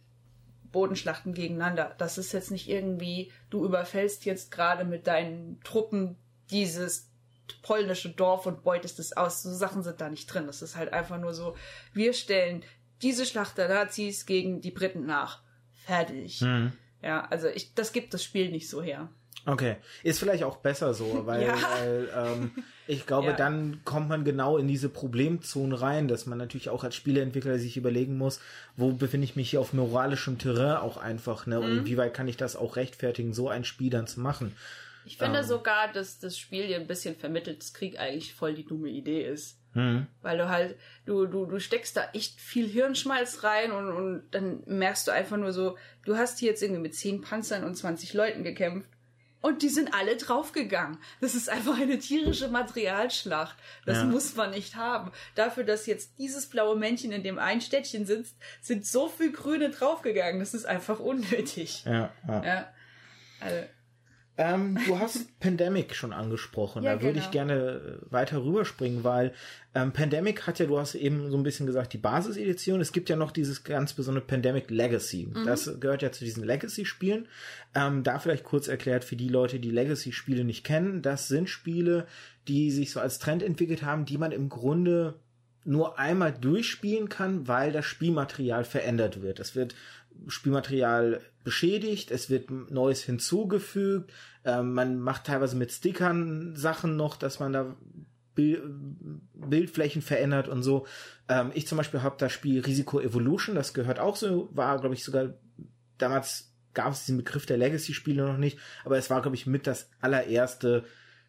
[0.73, 1.95] Bodenschlachten gegeneinander.
[1.99, 6.17] Das ist jetzt nicht irgendwie, du überfällst jetzt gerade mit deinen Truppen
[6.51, 7.09] dieses
[7.63, 9.43] polnische Dorf und beutest es aus.
[9.43, 10.47] So Sachen sind da nicht drin.
[10.47, 11.57] Das ist halt einfach nur so,
[11.93, 12.63] wir stellen
[13.03, 15.43] diese Schlacht der Nazis gegen die Briten nach.
[15.87, 16.41] Fertig.
[16.43, 16.73] Mhm.
[17.03, 19.09] Ja, also ich, das gibt das Spiel nicht so her.
[19.47, 21.57] Okay, ist vielleicht auch besser so, weil, Ja.
[21.79, 22.51] weil ähm,
[22.91, 23.33] ich glaube, Ja.
[23.37, 27.77] dann kommt man genau in diese Problemzone rein, dass man natürlich auch als Spieleentwickler sich
[27.77, 28.41] überlegen muss,
[28.77, 31.59] wo befinde ich mich hier auf moralischem Terrain auch einfach, ne?
[31.59, 31.65] Mhm.
[31.65, 34.55] Und wie weit kann ich das auch rechtfertigen, so ein Spiel dann zu machen?
[35.07, 35.45] Ich finde Ähm.
[35.45, 39.23] sogar, dass das Spiel dir ein bisschen vermittelt, dass Krieg eigentlich voll die dumme Idee
[39.25, 39.57] ist.
[39.73, 40.07] Hm.
[40.21, 40.77] Weil du halt,
[41.07, 45.37] du, du, du steckst da echt viel Hirnschmalz rein und, und dann merkst du einfach
[45.37, 48.89] nur so, du hast hier jetzt irgendwie mit 10 Panzern und 20 Leuten gekämpft
[49.43, 50.99] und die sind alle draufgegangen.
[51.21, 53.57] Das ist einfach eine tierische Materialschlacht.
[53.87, 54.05] Das Ja.
[54.05, 55.13] muss man nicht haben.
[55.35, 59.71] Dafür, dass jetzt dieses blaue Männchen in dem einen Städtchen sitzt, sind so viel Grüne
[59.71, 60.41] draufgegangen.
[60.41, 61.85] Das ist einfach unnötig.
[61.85, 62.45] Ja, ja.
[62.45, 62.73] Ja.
[63.41, 63.63] Also,
[64.41, 66.83] Ähm, du hast Pandemic schon angesprochen.
[66.83, 67.27] Ja, da würde genau.
[67.27, 69.35] ich gerne äh, weiter rüberspringen, weil
[69.75, 72.81] ähm, Pandemic hat ja, du hast eben so ein bisschen gesagt, die Basisedition.
[72.81, 75.29] Es gibt ja noch dieses ganz besondere Pandemic Legacy.
[75.31, 75.45] Mhm.
[75.45, 77.29] Das gehört ja zu diesen Legacy-Spielen.
[77.75, 81.03] Ähm, da vielleicht kurz erklärt für die Leute, die Legacy-Spiele nicht kennen.
[81.03, 82.07] Das sind Spiele,
[82.49, 85.21] die sich so als Trend entwickelt haben, die man im Grunde
[85.65, 89.39] nur einmal durchspielen kann, weil das Spielmaterial verändert wird.
[89.39, 89.75] Es wird
[90.29, 94.13] Spielmaterial beschädigt, es wird Neues hinzugefügt,
[94.45, 97.77] ähm, man macht teilweise mit Stickern Sachen noch, dass man da
[98.35, 98.63] Bil
[99.35, 100.87] Bildflächen verändert und so.
[101.29, 104.95] Ähm, ich zum Beispiel habe das Spiel Risiko Evolution, das gehört auch so, war glaube
[104.95, 105.35] ich sogar
[105.99, 109.67] damals gab es diesen Begriff der Legacy-Spiele noch nicht, aber es war glaube ich mit
[109.67, 110.85] das allererste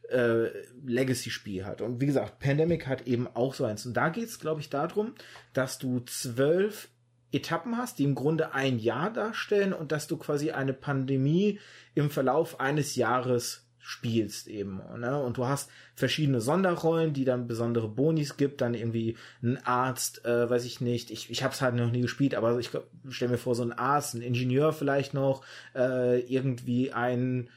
[0.10, 0.50] äh,
[0.86, 1.82] Legacy-Spiel hat.
[1.82, 3.86] Und wie gesagt, Pandemic hat eben auch so eins.
[3.86, 5.16] Und da geht es, glaube ich, darum,
[5.54, 6.90] dass du zwölf
[7.32, 11.60] Etappen hast, die im Grunde ein Jahr darstellen und dass du quasi eine Pandemie
[11.96, 14.82] im Verlauf eines Jahres spielst eben.
[14.98, 15.22] Ne?
[15.22, 20.50] Und du hast verschiedene Sonderrollen, die dann besondere Bonis gibt, dann irgendwie ein Arzt, äh,
[20.50, 22.70] weiß ich nicht, ich, ich habe es halt noch nie gespielt, aber ich
[23.10, 25.44] stell mir vor, so ein Arzt, ein Ingenieur vielleicht noch,
[25.76, 27.50] äh, irgendwie ein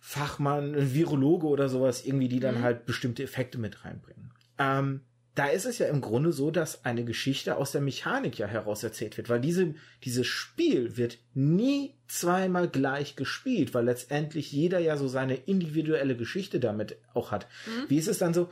[0.00, 4.32] Fachmann, ein Virologe oder sowas, irgendwie, die dann halt bestimmte Effekte mit reinbringen.
[4.58, 5.00] Ähm,
[5.36, 8.82] da ist es ja im Grunde so, dass eine Geschichte aus der Mechanik ja heraus
[8.82, 14.96] erzählt wird, weil diese, dieses Spiel wird nie zweimal gleich gespielt, weil letztendlich jeder ja
[14.96, 17.46] so seine individuelle Geschichte damit auch hat.
[17.88, 18.50] Wie ist es dann so?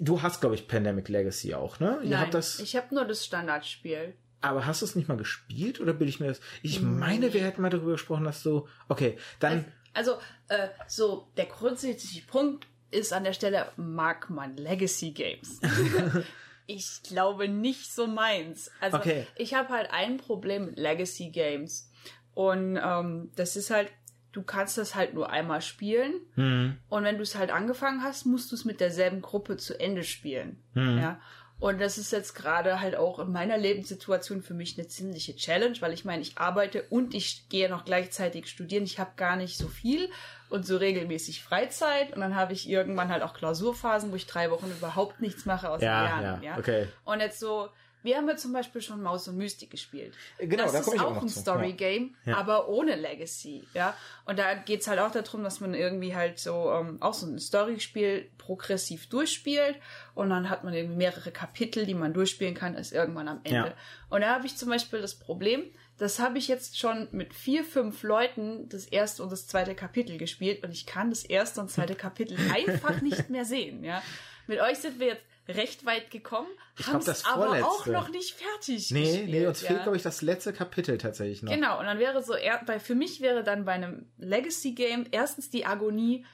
[0.00, 2.00] Du hast, glaube ich, Pandemic Legacy auch, ne?
[2.02, 4.14] Ihr nein, habt das, ich habe nur das Standardspiel.
[4.40, 6.40] aber hast du es nicht mal gespielt oder bilde ich mir das?
[6.62, 10.14] Ich meine, wir hätten mal darüber gesprochen, dass du, okay, dann, Also,
[10.48, 15.60] äh, so, der grundsätzliche Punkt ist an der Stelle, mag man Legacy Games?
[16.66, 18.70] ich glaube nicht so meins.
[18.80, 19.26] Also, Okay.
[19.36, 21.90] ich habe halt ein Problem mit Legacy Games.
[22.34, 23.90] Und ähm, das ist halt,
[24.32, 26.14] du kannst das halt nur einmal spielen.
[26.34, 29.78] hm, Und wenn du es halt angefangen hast, musst du es mit derselben Gruppe zu
[29.78, 30.62] Ende spielen.
[30.74, 31.20] Ja.
[31.62, 35.76] Und das ist jetzt gerade halt auch in meiner Lebenssituation für mich eine ziemliche Challenge,
[35.78, 38.82] weil ich meine, ich arbeite und ich gehe noch gleichzeitig studieren.
[38.82, 40.10] Ich habe gar nicht so viel
[40.50, 42.12] und so regelmäßig Freizeit.
[42.14, 45.70] Und dann habe ich irgendwann halt auch Klausurphasen, wo ich drei Wochen überhaupt nichts mache
[45.70, 46.42] außer Ja, Lernen.
[46.42, 46.88] ja, Ja, okay.
[47.04, 47.68] Und jetzt so,
[48.02, 50.14] Wir haben ja zum Beispiel schon Maus und Mystik gespielt.
[50.38, 51.28] Genau, das da ist ich auch auch ein.
[51.28, 52.36] Story-Game, Ja.
[52.36, 53.96] aber ohne Legacy, ja.
[54.24, 57.38] Und da geht's halt auch darum, dass man irgendwie halt so ähm, auch so ein
[57.38, 59.76] Story-Spiel progressiv durchspielt
[60.14, 63.68] und dann hat man irgendwie mehrere Kapitel, die man durchspielen kann, ist irgendwann am Ende.
[63.68, 63.74] Ja.
[64.10, 65.64] Und da habe ich zum Beispiel das Problem,
[65.98, 70.18] das habe ich jetzt schon mit vier, fünf Leuten das erste und das zweite Kapitel
[70.18, 74.02] gespielt und ich kann das erste und zweite Kapitel einfach nicht mehr sehen, ja.
[74.48, 76.48] Mit euch sind wir jetzt recht weit gekommen,
[76.86, 79.28] haben es aber auch noch nicht fertig Nee, gespielt.
[79.30, 79.68] nee, uns ja.
[79.68, 81.52] fehlt, glaube ich, das letzte Kapitel tatsächlich noch.
[81.52, 82.34] Genau, und dann wäre so,
[82.66, 86.24] bei, für mich wäre dann bei einem Legacy-Game erstens die Agonie,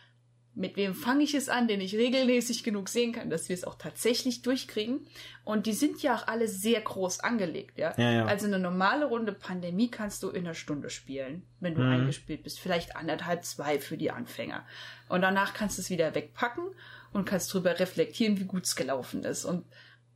[0.54, 3.62] mit wem fange ich es an, den ich regelmäßig genug sehen kann, dass wir es
[3.62, 5.06] auch tatsächlich durchkriegen.
[5.44, 7.94] Und die sind ja auch alle sehr groß angelegt, ja.
[7.96, 8.24] Ja, ja.
[8.26, 11.92] Also eine normale Runde Pandemie kannst du in einer Stunde spielen, wenn du Mhm.
[11.92, 12.58] eingespielt bist.
[12.58, 14.66] Vielleicht anderthalb, zwei für die Anfänger.
[15.08, 16.64] Und danach kannst du es wieder wegpacken
[17.12, 19.44] und kannst drüber reflektieren, wie gut es gelaufen ist.
[19.44, 19.64] Und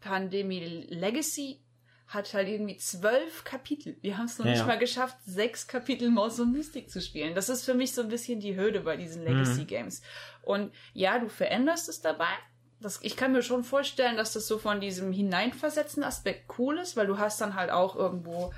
[0.01, 1.61] Pandemie Legacy
[2.09, 3.97] hat halt irgendwie zwölf Kapitel.
[4.03, 7.35] Wir haben es noch Ja, nicht mal geschafft, sechs Kapitel Maus und Mystik zu spielen.
[7.35, 10.03] Das ist für mich so ein bisschen die Hürde bei diesen Legacy Games.
[10.43, 12.33] Und ja, du veränderst es dabei.
[12.81, 16.97] Das, ich kann mir schon vorstellen, dass das so von diesem Hineinversetzen Aspekt cool ist,
[16.97, 18.53] weil du hast dann halt auch irgendwo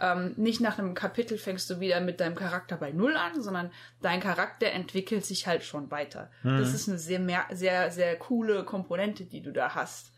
[0.00, 3.70] ähm, nicht nach einem Kapitel fängst du wieder mit deinem Charakter bei Null an, sondern
[4.00, 6.30] dein Charakter entwickelt sich halt schon weiter.
[6.42, 10.12] Das ist eine sehr, mehr, sehr, sehr coole Komponente, die du da hast.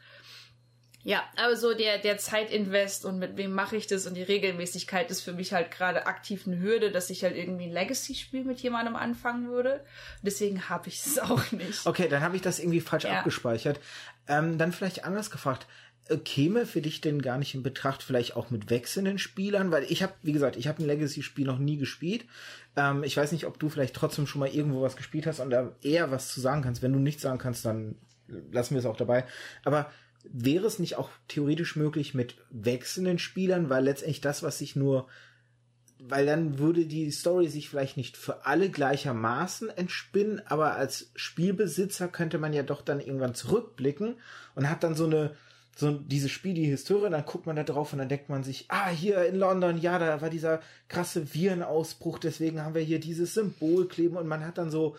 [1.05, 5.11] Ja, aber so der, der Zeitinvest und mit wem mache ich das und die Regelmäßigkeit
[5.11, 8.61] ist für mich halt gerade aktiv eine Hürde, dass ich halt irgendwie ein Legacy-Spiel mit
[8.61, 9.85] jemandem anfangen würde.
[10.23, 11.87] Deswegen habe ich es auch nicht.
[11.87, 13.18] Okay, dann habe ich das irgendwie falsch Ja.
[13.18, 13.81] abgespeichert.
[14.29, 15.66] Ähm, dann vielleicht anders gefragt.
[16.09, 19.71] Äh, Käme für dich denn gar nicht in Betracht, vielleicht auch mit wechselnden Spielern?
[19.71, 22.25] Weil ich habe, wie gesagt, ich habe ein Legacy-Spiel noch nie gespielt.
[22.77, 25.51] Ähm, ich weiß nicht, ob du vielleicht trotzdem schon mal irgendwo was gespielt hast und
[25.51, 26.83] da eher was zu sagen kannst.
[26.83, 27.97] Wenn du nichts sagen kannst, dann
[28.51, 29.25] lassen wir es auch dabei.
[29.65, 29.91] Aber
[30.25, 35.09] wäre es nicht auch theoretisch möglich mit wechselnden Spielern, weil letztendlich das, was sich nur
[36.05, 42.09] weil dann würde die Story sich vielleicht nicht für alle gleichermaßen entspinnen, aber als Spielbesitzer
[42.09, 44.17] könnte man ja doch dann irgendwann zurückblicken
[44.57, 45.37] und hat dann so eine
[45.75, 48.67] so dieses Spiel, die Historie, dann guckt man da drauf und dann denkt man sich,
[48.69, 53.35] ah, hier in London, ja, da war dieser krasse Virenausbruch, deswegen haben wir hier dieses
[53.35, 54.97] Symbol kleben und man hat dann so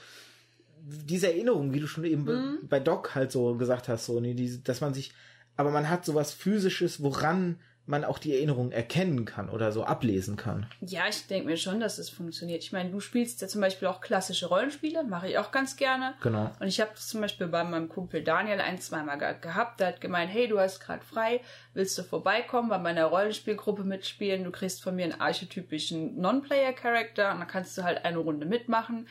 [0.86, 4.60] diese Erinnerung, wie du schon eben be- bei Doc halt so gesagt hast, so, diese,
[4.60, 5.14] dass man sich,
[5.56, 10.38] aber man hat sowas physisches, woran man auch die Erinnerung erkennen kann oder so ablesen
[10.38, 10.68] kann.
[10.80, 12.64] Ja, ich denke mir schon, dass es funktioniert.
[12.64, 16.14] Ich meine, du spielst ja zum Beispiel auch klassische Rollenspiele, mache ich auch ganz gerne.
[16.22, 16.50] Genau.
[16.60, 19.82] Und ich habe das zum Beispiel bei meinem Kumpel Daniel ein, zweimal ge gehabt.
[19.82, 21.42] Der hat gemeint, hey, du hast gerade frei,
[21.74, 24.46] willst du vorbeikommen, bei meiner Rollenspielgruppe mitspielen?
[24.46, 29.10] Du kriegst von mir einen archetypischen Non-Player-Character und dann kannst du halt eine Runde mitmachen.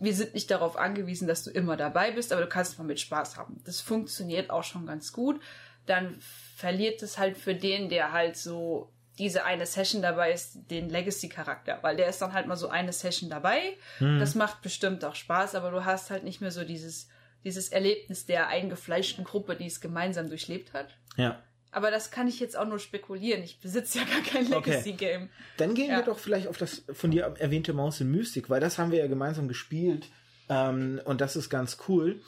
[0.00, 2.98] Wir sind nicht darauf angewiesen, dass du immer dabei bist, aber du kannst mal mit
[2.98, 3.60] Spaß haben.
[3.64, 5.40] Das funktioniert auch schon ganz gut.
[5.86, 6.18] Dann
[6.58, 11.78] verliert es halt für den, der halt so diese eine Session dabei ist, den Legacy-Charakter,
[11.82, 13.76] weil der ist dann halt mal so eine Session dabei.
[14.00, 17.08] Das macht bestimmt auch Spaß, aber du hast halt nicht mehr so dieses,
[17.44, 20.96] dieses Erlebnis der eingefleischten Gruppe, die es gemeinsam durchlebt hat.
[21.16, 21.40] Ja.
[21.70, 23.42] Aber das kann ich jetzt auch nur spekulieren.
[23.44, 24.70] Ich besitze ja gar kein Okay.
[24.70, 25.28] Legacy-Game.
[25.58, 25.98] Dann gehen Ja.
[25.98, 28.98] wir doch vielleicht auf das von dir erwähnte Maus in Mystik, weil das haben wir
[28.98, 30.06] ja gemeinsam gespielt
[30.48, 32.20] ähm, und das ist ganz cool.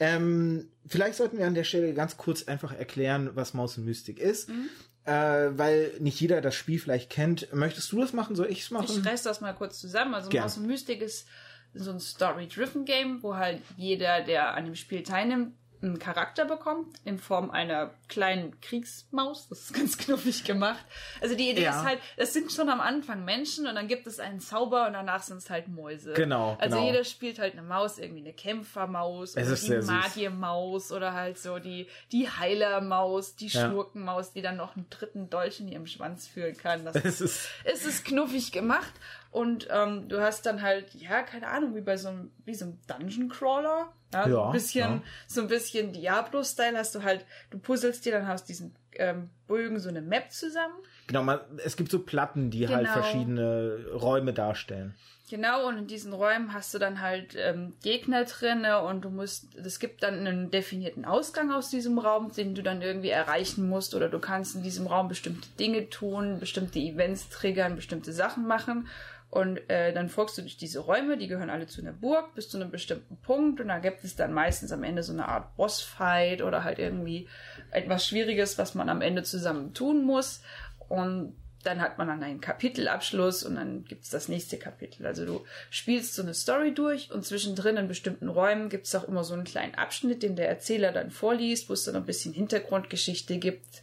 [0.00, 4.18] Ähm, vielleicht sollten wir an der Stelle ganz kurz einfach erklären, was Maus in Mystik
[4.18, 4.68] ist, Mhm.
[5.04, 7.52] äh, weil nicht jeder das Spiel vielleicht kennt.
[7.52, 8.34] Möchtest du das machen?
[8.34, 8.86] Soll ich es machen?
[8.90, 10.14] Ich reiß das mal kurz zusammen.
[10.14, 10.42] Also Gern.
[10.44, 11.26] Maus und Mystik ist
[11.74, 16.96] so ein Story-driven Game, wo halt jeder, der an dem Spiel teilnimmt, einen Charakter bekommt
[17.04, 19.48] in Form einer kleinen Kriegsmaus.
[19.48, 20.84] Das ist ganz knuffig gemacht.
[21.20, 21.80] Also die Idee Ja.
[21.80, 24.92] ist halt, es sind schon am Anfang Menschen und dann gibt es einen Zauber und
[24.92, 26.12] danach sind es halt Mäuse.
[26.12, 26.86] Genau, Also genau.
[26.88, 29.76] jeder spielt halt eine Maus, irgendwie eine Kämpfermaus oder ist die.
[29.82, 33.70] Magiermaus oder halt so die, die Heilermaus, die Ja.
[33.70, 36.84] Schurkenmaus, die dann noch einen dritten Dolch in ihrem Schwanz führen kann.
[36.84, 38.92] Das Es ist es ist knuffig gemacht
[39.32, 42.66] und ähm, du hast dann halt, ja, keine Ahnung, wie bei so einem, wie so
[42.66, 43.92] einem Dungeon Crawler.
[44.12, 45.02] Ja, so Ja, ein bisschen, ja.
[45.26, 49.80] so ein bisschen Diablo-Style hast du halt, du puzzelst dir dann aus diesen ähm, Bögen
[49.80, 50.74] so eine Map zusammen.
[51.06, 52.92] genau, man, es gibt so Platten, die halt Genau.
[52.92, 54.94] verschiedene Räume darstellen.
[55.30, 59.54] Genau, und in diesen Räumen hast du dann halt ähm, Gegner drinne und du musst,
[59.56, 63.94] es gibt dann einen definierten Ausgang aus diesem Raum, den du dann irgendwie erreichen musst
[63.94, 68.88] oder du kannst in diesem Raum bestimmte Dinge tun, bestimmte Events triggern, bestimmte Sachen machen
[69.32, 72.50] und äh, dann folgst du durch diese Räume, die gehören alle zu einer Burg bis
[72.50, 75.56] zu einem bestimmten Punkt und da gibt es dann meistens am Ende so eine Art
[75.56, 77.26] Bossfight oder halt irgendwie
[77.70, 80.42] etwas Schwieriges, was man am Ende zusammen tun muss
[80.90, 85.06] und dann hat man dann einen Kapitelabschluss und dann gibt's das nächste Kapitel.
[85.06, 89.24] Also du spielst so eine Story durch und zwischendrin in bestimmten Räumen gibt's auch immer
[89.24, 93.38] so einen kleinen Abschnitt, den der Erzähler dann vorliest, wo es dann ein bisschen Hintergrundgeschichte
[93.38, 93.82] gibt.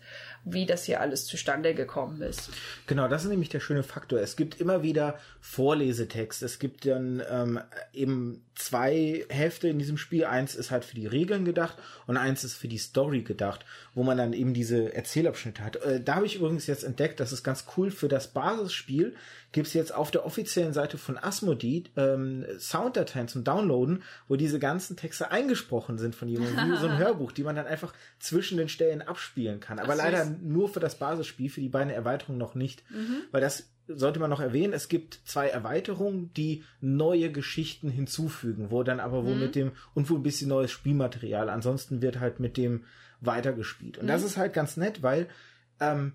[0.54, 2.50] Wie das hier alles zustande gekommen ist.
[2.88, 4.20] Genau, das ist nämlich der schöne Faktor.
[4.20, 6.44] Es gibt immer wieder Vorlesetext.
[6.44, 7.60] Es gibt dann ähm,
[7.94, 10.26] eben zwei Hefte in diesem Spiel.
[10.26, 13.66] Eins ist halt für die Regeln gedacht und eins ist für die Story gedacht,
[14.00, 15.76] wo man dann eben diese Erzählabschnitte hat.
[15.76, 19.14] Äh, da habe ich übrigens jetzt entdeckt, das ist ganz cool für das Basisspiel.
[19.52, 24.58] Gibt es jetzt auf der offiziellen Seite von Asmodee ähm, Sounddateien zum Downloaden, wo diese
[24.58, 28.58] ganzen Texte eingesprochen sind von jemandem, wie so ein Hörbuch, die man dann einfach zwischen
[28.58, 29.80] den Stellen abspielen kann.
[29.80, 32.90] Aber Ach, leider nur für das Basisspiel, für die beiden Erweiterungen noch nicht.
[32.90, 33.24] Mhm.
[33.32, 38.84] Weil das sollte man noch erwähnen, es gibt zwei Erweiterungen, die neue Geschichten hinzufügen, wo
[38.84, 39.40] dann aber wo mhm.
[39.42, 41.50] mit dem und wo ein bisschen neues Spielmaterial.
[41.50, 42.86] Ansonsten wird halt mit dem
[43.22, 43.98] weitergespielt.
[43.98, 44.10] Und mhm.
[44.10, 45.28] das ist halt ganz nett, weil
[45.80, 46.14] ähm,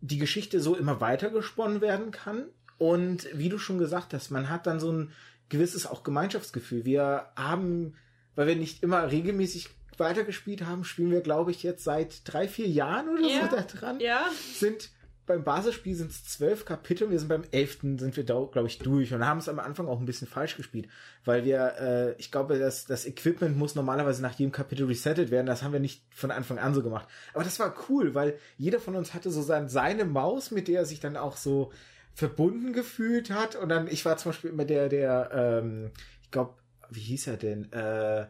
[0.00, 2.46] die Geschichte so immer weiter gesponnen werden kann.
[2.78, 5.12] Und wie du schon gesagt hast, man hat dann so ein
[5.48, 6.84] gewisses auch Gemeinschaftsgefühl.
[6.84, 7.94] Wir haben,
[8.34, 12.66] weil wir nicht immer regelmäßig weitergespielt haben, spielen wir, glaube ich, jetzt seit drei, vier
[12.68, 13.48] Jahren oder ja.
[13.48, 14.00] so da dran.
[14.00, 14.24] Ja.
[14.54, 14.90] Sind
[15.30, 18.80] beim Basisspiel sind es zwölf Kapitel, wir sind beim elften, sind wir da, glaube ich,
[18.80, 20.88] durch und haben es am Anfang auch ein bisschen falsch gespielt,
[21.24, 25.46] weil wir, äh, ich glaube, das, das Equipment muss normalerweise nach jedem Kapitel resettet werden,
[25.46, 27.06] das haben wir nicht von Anfang an so gemacht.
[27.32, 30.80] Aber das war cool, weil jeder von uns hatte so sein, seine Maus, mit der
[30.80, 31.70] er sich dann auch so
[32.12, 33.54] verbunden gefühlt hat.
[33.54, 36.54] Und dann, ich war zum Beispiel immer der, der, ähm, ich glaube,
[36.90, 38.26] wie hieß er denn, äh,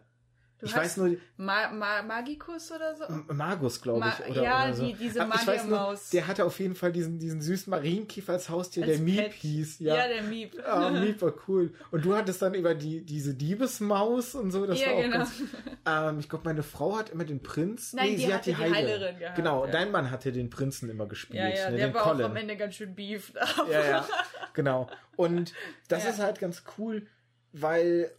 [0.61, 1.17] Du ich weiß nur.
[1.39, 3.05] Ma Ma Magicus oder so?
[3.33, 4.31] Magus, glaube ich.
[4.31, 4.85] Oder, ja, oder so.
[4.85, 6.11] die, diese Magiermaus.
[6.11, 9.81] Der hatte auf jeden Fall diesen, diesen süßen Marienkiefer als Haustier, als der Miep hieß.
[9.81, 9.97] Ja.
[9.97, 10.63] ja, der Miep.
[10.67, 11.73] Ah, Miep war cool.
[11.91, 15.17] Und du hattest dann über die, diese Diebesmaus und so, das ja, war auch genau.
[15.17, 15.43] ganz.
[15.87, 17.95] Ähm, ich glaube, meine Frau hat immer den Prinz.
[17.95, 18.75] Nein, nee, sie hat die, Heile.
[18.75, 19.37] Heilerin gehabt.
[19.37, 19.73] Genau, ja.
[19.73, 21.43] dein Mann hatte den Prinzen immer gespielt.
[21.43, 22.27] Ja, ja, ne, der war Colin.
[22.27, 23.33] auch am Ende ganz schön beef.
[23.71, 24.09] ja, ja,
[24.53, 24.91] genau.
[25.17, 25.55] Und
[25.89, 27.07] das ist halt ganz cool
[27.53, 28.13] weil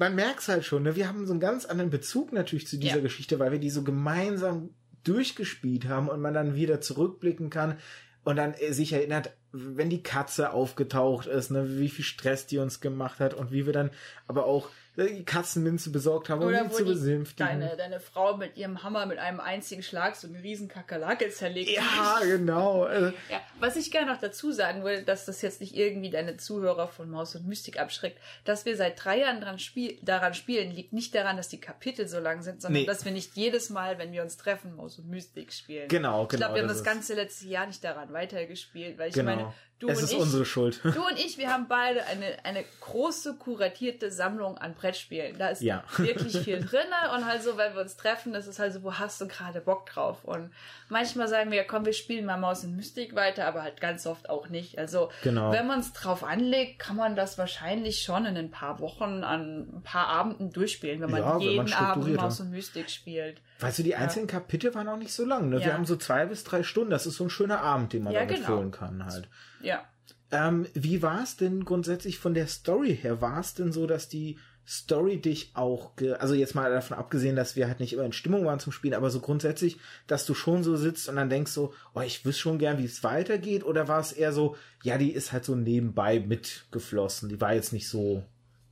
[0.00, 0.96] man merkt halt schon, ne?
[0.96, 3.02] wir haben so einen ganz anderen Bezug natürlich zu dieser ja.
[3.02, 4.70] Geschichte, weil wir die so gemeinsam
[5.04, 7.76] durchgespielt haben und man dann wieder zurückblicken kann
[8.24, 12.58] und dann äh, sich erinnert, wenn die Katze aufgetaucht ist, ne, wie viel Stress die
[12.58, 13.90] uns gemacht hat und wie wir dann
[14.26, 17.60] aber auch die Katzenminze besorgt haben, um ihn zu besänftigen.
[17.60, 21.70] Deine, deine Frau mit ihrem Hammer mit einem einzigen Schlag so eine riesen Kakerlake zerlegt.
[21.70, 22.88] Ja, genau.
[22.88, 26.88] Ja, was ich gerne noch dazu sagen will, dass das jetzt nicht irgendwie deine Zuhörer
[26.88, 30.92] von Maus und Mystik abschreckt, dass wir seit drei Jahren dran spiel daran spielen, liegt
[30.92, 32.86] nicht daran, dass die Kapitel so lang sind, sondern nee.
[32.86, 35.88] dass wir nicht jedes Mal, wenn wir uns treffen, Maus und Mystik spielen.
[35.88, 36.32] Genau, genau.
[36.32, 39.36] Ich glaube, wir haben das, das ganze letzte Jahr nicht daran weitergespielt, weil ich genau.
[39.36, 40.80] meine, Du es ist ich, unsere Schuld.
[40.82, 45.38] Du und ich, wir haben beide eine, eine große kuratierte Sammlung an Brettspielen.
[45.38, 45.82] Da ist ja.
[45.96, 48.94] wirklich viel drin und halt so, wenn wir uns treffen, das ist halt so, wo
[48.94, 50.18] hast du gerade Bock drauf?
[50.24, 50.52] Und
[50.90, 54.28] manchmal sagen wir, komm, wir spielen mal Maus und Mystik weiter, aber halt ganz oft
[54.28, 54.78] auch nicht.
[54.78, 55.50] Also, genau.
[55.50, 59.78] wenn man es drauf anlegt, kann man das wahrscheinlich schon in ein paar Wochen an
[59.78, 63.40] ein paar Abenden durchspielen, wenn man ja, jeden wenn man Abend Maus und Mystik spielt.
[63.60, 64.32] Weißt du, die einzelnen ja.
[64.34, 65.50] Kapitel waren auch nicht so lang.
[65.50, 65.58] Ne?
[65.58, 65.66] Ja.
[65.66, 66.90] Wir haben so zwei bis drei Stunden.
[66.90, 68.46] Das ist so ein schöner Abend, den man ja, damit genau.
[68.46, 69.28] füllen kann halt.
[69.62, 69.84] Ja.
[70.30, 73.20] Ähm, wie war es denn grundsätzlich von der Story her?
[73.20, 77.56] War es denn so, dass die Story dich auch, also jetzt mal davon abgesehen, dass
[77.56, 80.62] wir halt nicht immer in Stimmung waren zum Spielen, aber so grundsätzlich, dass du schon
[80.62, 83.88] so sitzt und dann denkst so, oh, ich wüsste schon gern, wie es weitergeht, oder
[83.88, 87.88] war es eher so, ja, die ist halt so nebenbei mitgeflossen, die war jetzt nicht
[87.88, 88.22] so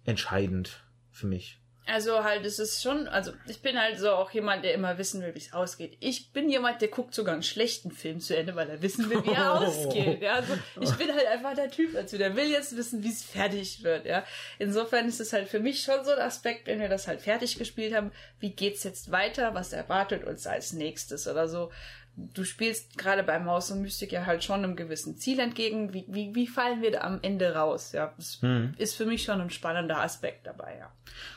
[0.04, 1.60] entscheidend für mich.
[1.90, 5.22] Also halt, es ist schon, also ich bin halt so auch jemand, der immer wissen
[5.22, 5.96] will, wie es ausgeht.
[6.00, 9.24] Ich bin jemand, der guckt sogar einen schlechten Film zu Ende, weil er wissen will,
[9.24, 10.20] wie er ausgeht.
[10.20, 13.22] Ja, also ich bin halt einfach der Typ dazu, der will jetzt wissen, wie es
[13.22, 14.04] fertig wird.
[14.04, 14.22] Ja,
[14.58, 17.56] insofern ist es halt für mich schon so ein Aspekt, wenn wir das halt fertig
[17.56, 21.70] gespielt haben, wie geht's jetzt weiter, was erwartet uns als nächstes oder so
[22.34, 25.92] du spielst gerade bei Maus und Mystik ja halt schon einem gewissen Ziel entgegen.
[25.92, 27.92] Wie, wie, wie fallen wir da am Ende raus?
[27.92, 28.74] Ja, das hm.
[28.76, 30.92] ist für mich schon ein spannender Aspekt dabei, ja.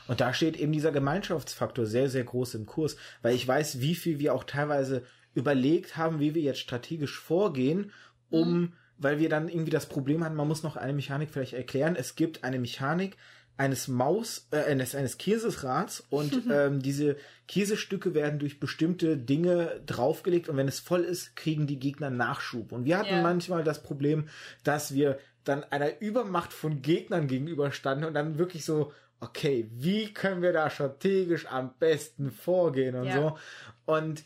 [0.08, 3.94] Und da steht eben dieser Gemeinschaftsfaktor sehr, sehr groß im Kurs, weil ich weiß, wie
[3.94, 7.92] viel wir auch teilweise überlegt haben, wie wir jetzt strategisch vorgehen,
[8.30, 8.72] um, hm.
[8.98, 11.96] weil wir dann irgendwie das Problem hatten, man muss noch eine Mechanik vielleicht erklären.
[11.96, 13.16] Es gibt eine Mechanik,
[13.62, 20.48] eines Maus, äh, eines, eines Käsesrads und ähm, diese Käsestücke werden durch bestimmte Dinge draufgelegt
[20.48, 22.72] und wenn es voll ist, kriegen die Gegner Nachschub.
[22.72, 23.22] Und wir hatten yeah.
[23.22, 24.28] manchmal das Problem,
[24.64, 30.42] dass wir dann einer Übermacht von Gegnern gegenüberstanden und dann wirklich so, okay, wie können
[30.42, 33.14] wir da strategisch am besten vorgehen und yeah.
[33.14, 33.38] so.
[33.84, 34.24] Und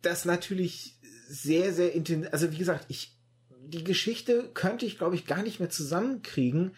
[0.00, 0.96] das natürlich
[1.28, 3.14] sehr, sehr intensiv, also wie gesagt, ich,
[3.50, 6.72] die Geschichte könnte ich, glaube ich, gar nicht mehr zusammenkriegen,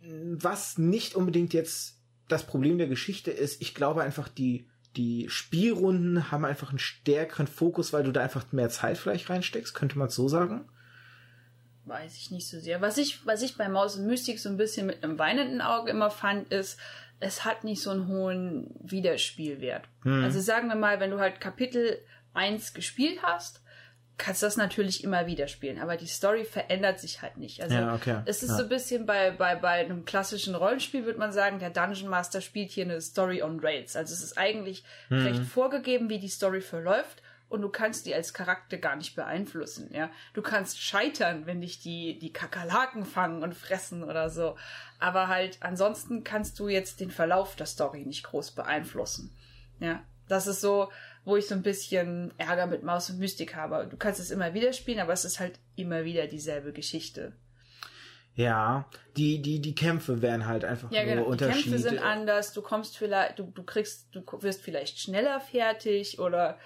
[0.00, 6.30] was nicht unbedingt jetzt das Problem der Geschichte ist, ich glaube einfach, die, die Spielrunden
[6.30, 10.08] haben einfach einen stärkeren Fokus, weil du da einfach mehr Zeit vielleicht reinsteckst, könnte man
[10.08, 10.68] es so sagen?
[11.86, 12.82] Weiß ich nicht so sehr.
[12.82, 15.90] Was ich, was ich bei Maus und Mystik so ein bisschen mit einem weinenden Auge
[15.90, 16.78] immer fand, ist,
[17.18, 19.88] es hat nicht so einen hohen Wiederspielwert.
[20.02, 20.22] Hm.
[20.22, 21.98] Also sagen wir mal, wenn du halt Kapitel
[22.34, 23.62] 1 gespielt hast,
[24.18, 27.62] kannst das natürlich immer wieder spielen, aber die Story verändert sich halt nicht.
[27.62, 28.20] Also Ja, okay.
[28.26, 28.56] es ist Ja.
[28.56, 32.40] so ein bisschen bei, bei, bei einem klassischen Rollenspiel, würde man sagen, der Dungeon Master
[32.40, 33.94] spielt hier eine Story on Rails.
[33.96, 35.26] Also es ist eigentlich Mhm.
[35.26, 37.22] recht vorgegeben, wie die Story verläuft.
[37.50, 40.10] Und du kannst die als Charakter gar nicht beeinflussen, ja.
[40.34, 44.56] Du kannst scheitern, wenn dich die, die Kakerlaken fangen und fressen oder so.
[44.98, 49.34] Aber halt, ansonsten kannst du jetzt den Verlauf der Story nicht groß beeinflussen.
[49.80, 50.02] Ja.
[50.28, 50.90] Das ist so,
[51.24, 53.86] wo ich so ein bisschen Ärger mit Maus und Mystik habe.
[53.90, 57.32] Du kannst es immer wieder spielen, aber es ist halt immer wieder dieselbe Geschichte.
[58.34, 61.24] Ja, die, die, die Kämpfe wären halt einfach Ja, nur genau.
[61.24, 61.70] Die Unterschiede.
[61.70, 62.52] Kämpfe sind anders.
[62.52, 66.56] Du kommst vielleicht, du, du kriegst, du wirst vielleicht schneller fertig oder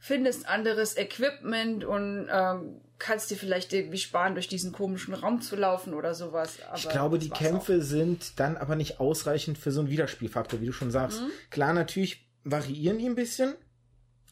[0.00, 5.56] findest anderes Equipment und ähm, kannst dir vielleicht irgendwie sparen, durch diesen komischen Raum zu
[5.56, 6.58] laufen oder sowas.
[6.68, 10.66] Aber Ich glaube, die Kämpfe sind dann aber nicht ausreichend für so einen Wiederspielfaktor, wie
[10.66, 11.22] du schon sagst.
[11.22, 11.30] Mhm.
[11.50, 13.54] Klar, natürlich variieren die ein bisschen,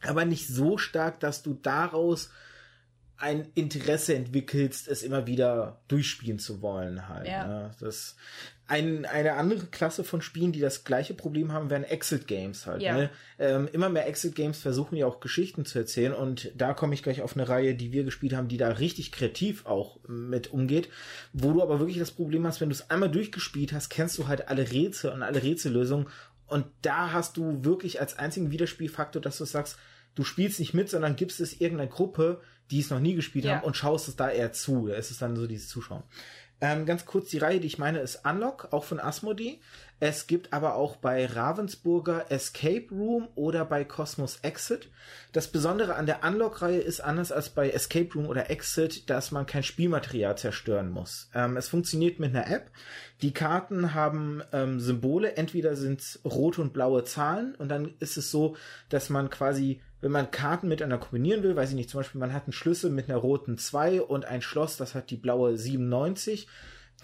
[0.01, 2.29] aber nicht so stark, dass du daraus
[3.17, 7.27] ein Interesse entwickelst, es immer wieder durchspielen zu wollen halt.
[7.27, 7.47] Ja.
[7.47, 7.71] Ne?
[7.79, 8.15] Das
[8.65, 12.81] ein, eine andere Klasse von Spielen, die das gleiche Problem haben, wären Exit Games halt.
[12.81, 12.95] Ja.
[12.95, 13.09] Ne?
[13.37, 17.03] Ähm, immer mehr Exit Games versuchen ja auch Geschichten zu erzählen und da komme ich
[17.03, 20.89] gleich auf eine Reihe, die wir gespielt haben, die da richtig kreativ auch mit umgeht,
[21.33, 24.27] wo du aber wirklich das Problem hast, wenn du es einmal durchgespielt hast, kennst du
[24.27, 26.07] halt alle Rätsel und alle Rätsellösungen
[26.53, 29.77] und da hast du wirklich als einzigen Wiederspielfaktor, dass du sagst,
[30.15, 32.41] du spielst nicht mit, sondern gibst es irgendeiner Gruppe,
[32.71, 33.55] die es noch nie gespielt Ja.
[33.57, 34.87] haben und schaust es da eher zu.
[34.87, 36.03] Da ist es dann so dieses Zuschauen.
[36.61, 39.59] Ähm, ganz kurz, die Reihe, die ich meine, ist Unlock, auch von Asmodee.
[40.05, 44.89] Es gibt aber auch bei Ravensburger Escape Room oder bei Cosmos Exit.
[45.31, 49.45] Das Besondere an der Unlock-Reihe ist anders als bei Escape Room oder Exit, dass man
[49.45, 51.29] kein Spielmaterial zerstören muss.
[51.33, 52.69] Ähm, es funktioniert mit einer App.
[53.21, 58.17] Die Karten haben ähm, Symbole, entweder sind es rote und blaue Zahlen und dann ist
[58.17, 58.57] es so,
[58.89, 62.33] dass man quasi, wenn man Karten miteinander kombinieren will, weiß ich nicht, zum Beispiel man
[62.33, 66.49] hat einen Schlüssel mit einer roten 2 und ein Schloss, das hat die blaue 97,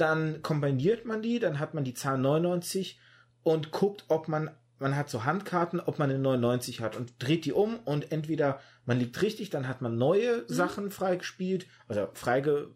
[0.01, 2.99] dann kombiniert man die, dann hat man die Zahl 99
[3.43, 7.45] und guckt, ob man, man hat so Handkarten, ob man eine 99 hat und dreht
[7.45, 12.69] die um und entweder man liegt richtig, dann hat man neue Sachen freigespielt, also freige,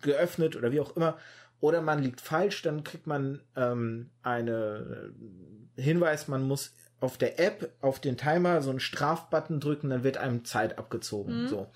[0.00, 1.16] geöffnet oder wie auch immer,
[1.60, 5.12] oder man liegt falsch, dann kriegt man ähm, eine
[5.76, 10.04] äh, Hinweis, man muss auf der App auf den Timer so einen Strafbutton drücken, dann
[10.04, 11.48] wird einem Zeit abgezogen.
[11.48, 11.68] So.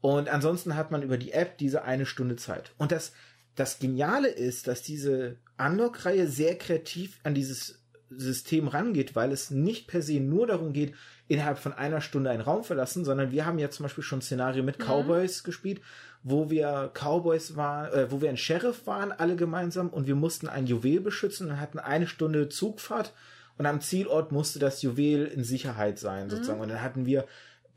[0.00, 2.72] Und ansonsten hat man über die App diese eine Stunde Zeit.
[2.78, 3.12] Und das,
[3.56, 7.80] das Geniale ist, dass diese Unlock-Reihe sehr kreativ an dieses
[8.10, 10.94] System rangeht, weil es nicht per se nur darum geht,
[11.28, 14.22] innerhalb von einer Stunde einen Raum verlassen, sondern wir haben ja zum Beispiel schon ein
[14.22, 15.80] Szenario mit Cowboys gespielt,
[16.22, 20.48] wo wir Cowboys waren, äh, wo wir ein Sheriff waren, alle gemeinsam, und wir mussten
[20.48, 23.12] ein Juwel beschützen und hatten eine Stunde Zugfahrt.
[23.58, 26.60] Und am Zielort musste das Juwel in Sicherheit sein, sozusagen.
[26.60, 27.26] Und dann hatten wir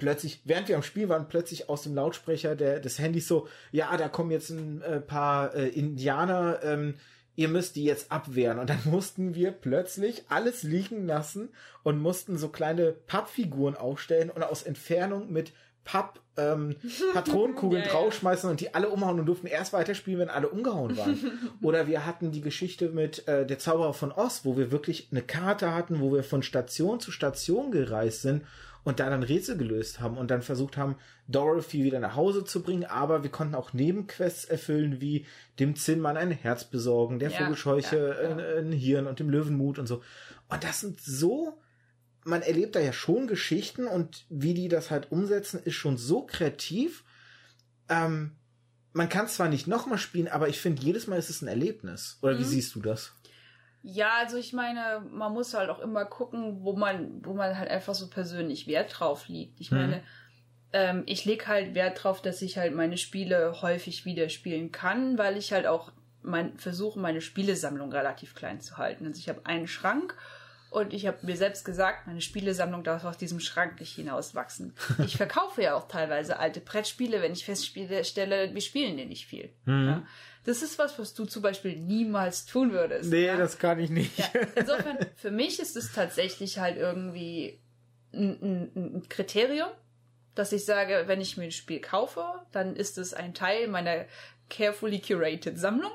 [0.03, 3.95] plötzlich, während wir am Spiel waren, plötzlich aus dem Lautsprecher der, des Handys so, ja,
[3.95, 6.95] da kommen jetzt ein äh, paar äh, Indianer, ähm,
[7.37, 8.59] ihr müsst die jetzt abwehren.
[8.59, 11.47] Und dann mussten wir plötzlich alles liegen lassen
[11.83, 15.53] und mussten so kleine Pappfiguren aufstellen und aus Entfernung mit
[15.85, 16.75] Papp ähm,
[17.13, 21.39] Patronenkugeln Ja, draufschmeißen und die alle umhauen und durften erst weiterspielen, wenn alle umgehauen waren.
[21.61, 25.21] Oder wir hatten die Geschichte mit äh, der Zauberer von Oz, wo wir wirklich eine
[25.21, 28.43] Karte hatten, wo wir von Station zu Station gereist sind
[28.83, 30.95] und da dann Rätsel gelöst haben und dann versucht haben,
[31.27, 35.25] Dorothy wieder nach Hause zu bringen, aber wir konnten auch Nebenquests erfüllen, wie
[35.59, 38.57] dem Zinnmann ein Herz besorgen, der Ja, Vogelscheuche ja, ja.
[38.57, 40.01] Ein, ein Hirn und dem Löwenmut und so.
[40.49, 41.59] Und das sind so
[42.25, 46.25] man erlebt da ja schon Geschichten und wie die das halt umsetzen, ist schon so
[46.25, 47.03] kreativ.
[47.89, 48.31] Ähm,
[48.93, 52.17] man kann zwar nicht nochmal spielen, aber ich finde, jedes Mal ist es ein Erlebnis.
[52.21, 53.13] Oder wie siehst du das?
[53.83, 57.69] Ja, also ich meine, man muss halt auch immer gucken, wo man, wo man halt
[57.69, 59.59] einfach so persönlich Wert drauf liegt.
[59.59, 60.01] Ich meine,
[60.71, 65.17] ähm, ich leg halt Wert drauf, dass ich halt meine Spiele häufig wieder spielen kann,
[65.17, 69.05] weil ich halt auch mein, versuche, meine Spielesammlung relativ klein zu halten.
[69.05, 70.15] Also ich habe einen Schrank
[70.73, 74.73] und ich habe mir selbst gesagt, meine Spielesammlung darf aus diesem Schrank nicht hinauswachsen.
[75.05, 79.49] Ich verkaufe ja auch teilweise alte Brettspiele, wenn ich feststelle, wir spielen die nicht viel.
[79.85, 80.07] Ja?
[80.45, 83.11] Das ist was, was du zum Beispiel niemals tun würdest.
[83.55, 83.59] ja?
[83.59, 84.17] kann ich nicht.
[84.17, 87.59] Ja, insofern, für mich ist es tatsächlich halt irgendwie
[88.11, 89.69] ein, ein, ein Kriterium,
[90.35, 94.05] dass ich sage, wenn ich mir ein Spiel kaufe, dann ist es ein Teil meiner
[94.49, 95.91] carefully curated Sammlung.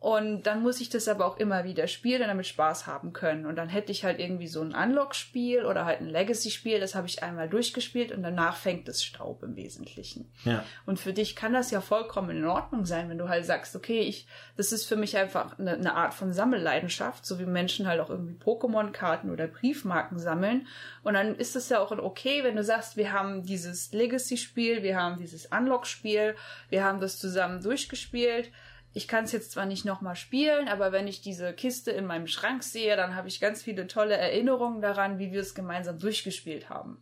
[0.00, 3.46] Und dann muss ich das aber auch immer wieder spielen und damit Spaß haben können.
[3.46, 7.08] Und dann hätte ich halt irgendwie so ein Unlock-Spiel oder halt ein Legacy-Spiel, das habe
[7.08, 10.30] ich einmal durchgespielt und danach fängt es Staub im Wesentlichen.
[10.44, 10.64] Ja.
[10.86, 13.98] Und für dich kann das ja vollkommen in Ordnung sein, wenn du halt sagst, okay,
[14.00, 18.00] ich, das ist für mich einfach eine, eine Art von Sammelleidenschaft, so wie Menschen halt
[18.00, 20.68] auch irgendwie Pokémon-Karten oder Briefmarken sammeln.
[21.02, 24.96] Und dann ist es ja auch okay, wenn du sagst, wir haben dieses Legacy-Spiel, wir
[24.96, 26.36] haben dieses Unlock-Spiel,
[26.68, 28.52] wir haben das zusammen durchgespielt
[28.98, 32.26] ich kann es jetzt zwar nicht nochmal spielen, aber wenn ich diese Kiste in meinem
[32.26, 36.68] Schrank sehe, dann habe ich ganz viele tolle Erinnerungen daran, wie wir es gemeinsam durchgespielt
[36.68, 37.00] haben.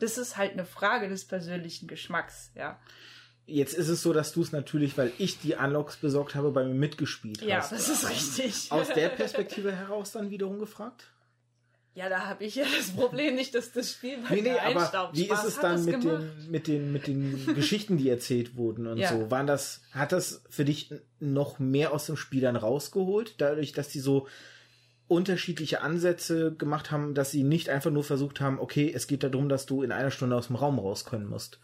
[0.00, 2.80] Das ist halt eine Frage des persönlichen Geschmacks, ja.
[3.46, 6.64] Jetzt ist es so, dass du es natürlich, weil ich die Unlocks besorgt habe, bei
[6.64, 7.70] mir mitgespielt Ja, hast.
[7.70, 8.72] das ist richtig.
[8.72, 11.04] Aus der Perspektive heraus dann wiederum gefragt?
[11.96, 14.82] Ja, da habe ich ja das Problem nicht, dass das Spiel bei Nee, nee, aber
[14.82, 15.16] einstaubt.
[15.16, 16.22] wie ist es dann mit gemacht.
[16.44, 19.08] den, mit den, mit den Geschichten, die erzählt wurden und Ja.
[19.10, 19.30] so?
[19.30, 20.90] Waren das, hat das für dich
[21.20, 24.28] noch mehr aus dem Spiel dann rausgeholt, dadurch, dass die so
[25.08, 29.48] unterschiedliche Ansätze gemacht haben, dass sie nicht einfach nur versucht haben, okay, es geht darum,
[29.48, 31.60] dass du in einer Stunde aus dem Raum raus können musst.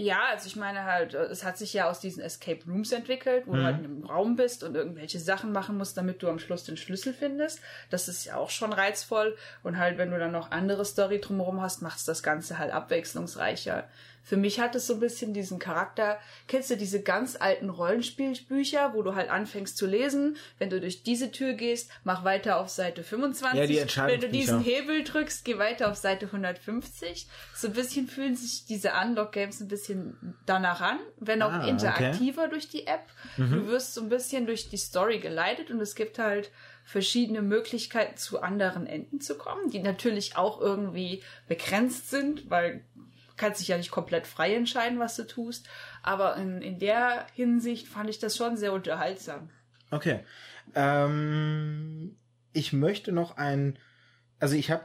[0.00, 3.46] Ja, also ich meine halt, äh, es hat sich ja aus diesen Escape Rooms entwickelt,
[3.46, 6.38] wo du halt in einem Raum bist und irgendwelche Sachen machen musst, damit du am
[6.38, 7.60] Schluss den Schlüssel findest.
[7.90, 9.36] Das ist ja auch schon reizvoll.
[9.62, 12.72] Und halt, wenn du dann noch andere Story drumherum hast, macht es das Ganze halt
[12.72, 13.90] abwechslungsreicher.
[14.22, 16.18] Für mich hat es so ein bisschen diesen Charakter.
[16.46, 20.36] Kennst du diese ganz alten Rollenspielbücher, wo du halt anfängst zu lesen?
[20.58, 23.58] Wenn du durch diese Tür gehst, mach weiter auf Seite 25.
[23.58, 27.26] Ja, die Wenn du diesen Hebel drückst, geh weiter auf Seite 150.
[27.54, 31.70] So ein bisschen fühlen sich diese Unlock-Games ein bisschen danach an, wenn auch Ah, okay.
[31.70, 33.06] interaktiver durch die App.
[33.36, 36.50] Du wirst so ein bisschen durch die Story geleitet und es gibt halt
[36.84, 42.84] verschiedene Möglichkeiten, zu anderen Enden zu kommen, die natürlich auch irgendwie begrenzt sind, weil
[43.40, 45.68] kannst dich ja nicht komplett frei entscheiden, was du tust.
[46.02, 49.50] Aber in, in der Hinsicht fand ich das schon sehr unterhaltsam.
[49.90, 50.20] Okay.
[50.74, 52.16] Ähm,
[52.52, 53.78] ich möchte noch ein,
[54.38, 54.84] also ich habe,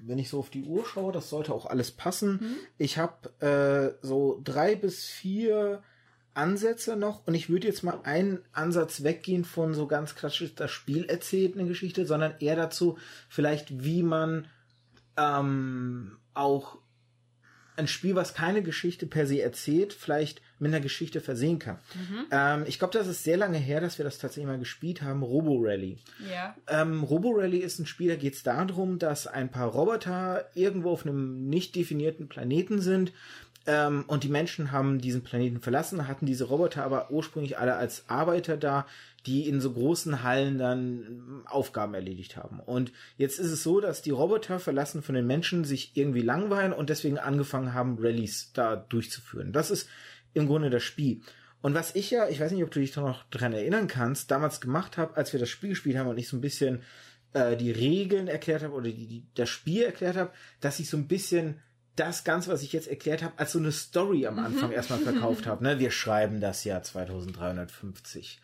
[0.00, 2.56] wenn ich so auf die Uhr schaue, das sollte auch alles passen.
[2.78, 5.82] Ich habe äh, so drei bis vier
[6.34, 10.72] Ansätze noch und ich würde jetzt mal einen Ansatz weggehen von so ganz klassisch das
[10.72, 14.48] Spiel erzählt eine Geschichte, sondern eher dazu vielleicht, wie man
[15.16, 16.78] ähm, auch
[17.76, 21.78] ein Spiel, was keine Geschichte per se erzählt, vielleicht mit einer Geschichte versehen kann.
[22.30, 25.22] Ähm, ich glaube, das ist sehr lange her, dass wir das tatsächlich mal gespielt haben,
[25.22, 25.98] Robo Rally.
[26.30, 26.56] Ja.
[26.68, 30.90] Ähm, Robo Rally ist ein Spiel, da geht es darum, dass ein paar Roboter irgendwo
[30.90, 33.12] auf einem nicht definierten Planeten sind.
[33.66, 38.04] Ähm, und die Menschen haben diesen Planeten verlassen, hatten diese Roboter aber ursprünglich alle als
[38.08, 38.86] Arbeiter da,
[39.26, 42.60] die in so großen Hallen dann ähm, Aufgaben erledigt haben.
[42.60, 46.72] Und jetzt ist es so, dass die Roboter verlassen von den Menschen sich irgendwie langweilen
[46.72, 49.52] und deswegen angefangen haben, Rallyes da durchzuführen.
[49.52, 49.88] Das ist
[50.34, 51.22] im Grunde das Spiel.
[51.62, 54.30] Und was ich ja, ich weiß nicht, ob du dich da noch dran erinnern kannst,
[54.30, 56.82] damals gemacht habe, als wir das Spiel gespielt haben und ich so ein bisschen
[57.32, 60.98] äh, die Regeln erklärt habe oder die, die, das Spiel erklärt habe, dass ich so
[60.98, 61.62] ein bisschen
[61.96, 65.46] das Ganze, was ich jetzt erklärt habe, als so eine Story am Anfang erstmal verkauft
[65.46, 65.62] habe.
[65.62, 65.78] Ne?
[65.78, 68.40] Wir schreiben das Jahr 2350.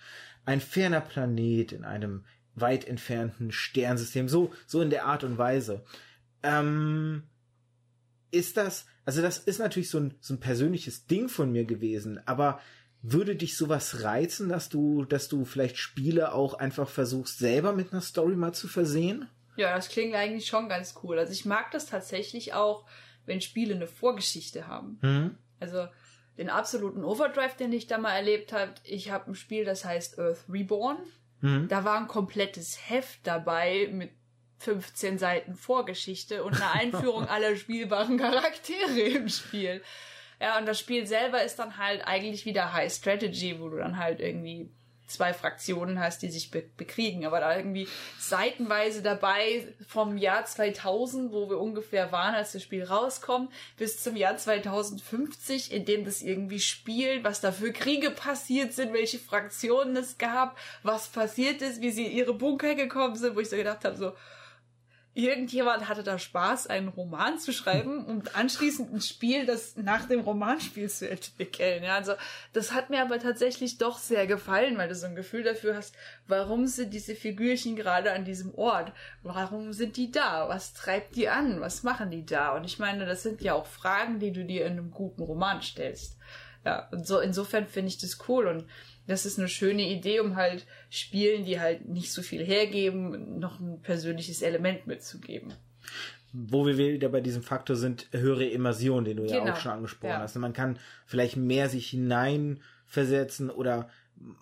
[0.50, 2.24] Ein ferner Planet in einem
[2.56, 5.84] weit entfernten Sternsystem, so, so in der Art und Weise.
[6.42, 7.22] Ähm,
[8.32, 12.20] ist das, also das ist natürlich so ein, so ein persönliches Ding von mir gewesen,
[12.26, 12.60] aber
[13.00, 17.92] würde dich sowas reizen, dass du, dass du vielleicht Spiele auch einfach versuchst, selber mit
[17.92, 19.28] einer Story mal zu versehen?
[19.54, 21.16] Ja, das klingt eigentlich schon ganz cool.
[21.16, 22.86] Also ich mag das tatsächlich auch,
[23.24, 24.98] wenn Spiele eine Vorgeschichte haben.
[25.00, 25.38] Mhm.
[25.60, 25.86] Also
[26.40, 30.18] den absoluten Overdrive, den ich da mal erlebt habe, ich habe ein Spiel, das heißt
[30.18, 30.96] Earth Reborn.
[31.42, 31.68] Mhm.
[31.68, 34.10] Da war ein komplettes Heft dabei mit
[34.60, 39.82] 15 Seiten Vorgeschichte und eine Einführung aller spielbaren Charaktere im Spiel.
[40.40, 43.98] Ja, und das Spiel selber ist dann halt eigentlich wieder High Strategy, wo du dann
[43.98, 44.70] halt irgendwie
[45.10, 47.88] zwei Fraktionen hast, die sich be bekriegen, aber da irgendwie
[48.18, 54.16] seitenweise dabei vom Jahr 2000, wo wir ungefähr waren, als das Spiel rauskommt, bis zum
[54.16, 59.96] Jahr 2050, in dem das irgendwie spielt, was da für Kriege passiert sind, welche Fraktionen
[59.96, 63.56] es gab, was passiert ist, wie sie in ihre Bunker gekommen sind, wo ich so
[63.56, 64.12] gedacht habe, so,
[65.24, 70.20] irgendjemand hatte da Spaß, einen Roman zu schreiben und anschließend ein Spiel, das nach dem
[70.20, 71.82] Romanspiel zu entwickeln.
[71.82, 72.14] Ja, also
[72.52, 75.94] das hat mir aber tatsächlich doch sehr gefallen, weil du so ein Gefühl dafür hast,
[76.26, 78.92] warum sind diese Figürchen gerade an diesem Ort?
[79.22, 80.48] Warum sind die da?
[80.48, 81.60] Was treibt die an?
[81.60, 82.56] Was machen die da?
[82.56, 85.62] Und ich meine, das sind ja auch Fragen, die du dir in einem guten Roman
[85.62, 86.16] stellst.
[86.64, 88.66] Ja, und so insofern finde ich das cool und
[89.10, 93.60] das ist eine schöne Idee, um halt Spielen, die halt nicht so viel hergeben, noch
[93.60, 95.52] ein persönliches Element mitzugeben.
[96.32, 99.52] Wo wir wieder bei diesem Faktor sind, höhere Immersion, den du ja Genau.
[99.52, 100.20] auch schon angesprochen Ja.
[100.20, 100.36] hast.
[100.36, 103.88] Man kann vielleicht mehr sich hineinversetzen oder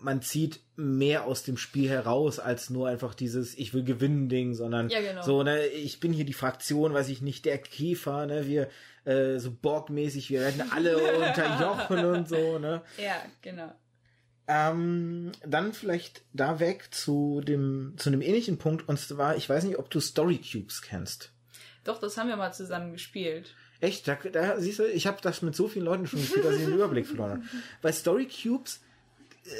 [0.00, 4.54] man zieht mehr aus dem Spiel heraus als nur einfach dieses ich will gewinnen Ding,
[4.54, 5.22] sondern Ja, genau.
[5.22, 8.68] so ne ich bin hier die Fraktion, weiß ich nicht, der Käfer, ne wir
[9.04, 12.82] äh, so Borgmäßig, wir werden alle unterjochen und so, ne.
[13.02, 13.72] Ja, genau.
[14.50, 19.64] Ähm, dann vielleicht da weg zu dem zu einem ähnlichen Punkt und zwar, ich weiß
[19.64, 21.32] nicht, ob du Story Cubes kennst.
[21.84, 23.54] Doch, das haben wir mal zusammen gespielt.
[23.80, 26.56] Echt, da, da siehst du, ich habe das mit so vielen Leuten schon gespielt, dass
[26.56, 27.42] ich den Überblick verloren habe.
[27.82, 28.80] Weil Story Cubes
[29.44, 29.50] äh,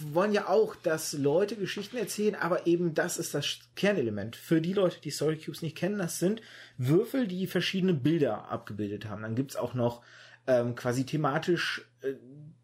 [0.00, 4.36] wollen ja auch, dass Leute Geschichten erzählen, aber eben das ist das Kernelement.
[4.36, 6.42] Für die Leute, die Story Cubes nicht kennen, das sind
[6.76, 9.22] Würfel, die verschiedene Bilder abgebildet haben.
[9.22, 10.02] Dann gibt's auch noch
[10.46, 12.14] ähm, quasi thematisch äh,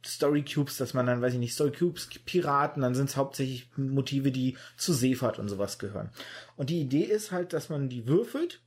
[0.08, 3.68] Story Cubes, dass man dann, weiß ich nicht, Story Cubes, Piraten, dann sind es hauptsächlich
[3.76, 6.10] Motive, die zu Seefahrt und sowas gehören.
[6.56, 8.60] Und die Idee ist halt, dass man die würfelt,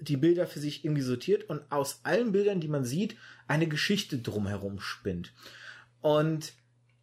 [0.00, 4.18] die Bilder für sich irgendwie sortiert und aus allen Bildern, die man sieht, eine Geschichte
[4.18, 5.32] drumherum spinnt.
[6.00, 6.52] Und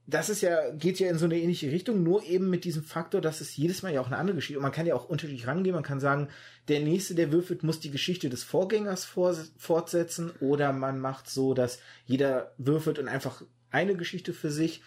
[0.07, 3.21] das ist ja, geht ja in so eine ähnliche Richtung, nur eben mit diesem Faktor,
[3.21, 5.47] dass es jedes Mal ja auch eine andere Geschichte, und man kann ja auch unterschiedlich
[5.47, 6.29] rangehen, man kann sagen,
[6.67, 11.53] der nächste, der würfelt, muss die Geschichte des Vorgängers vor, fortsetzen, oder man macht so,
[11.53, 13.41] dass jeder würfelt und einfach
[13.71, 14.81] eine Geschichte für sich.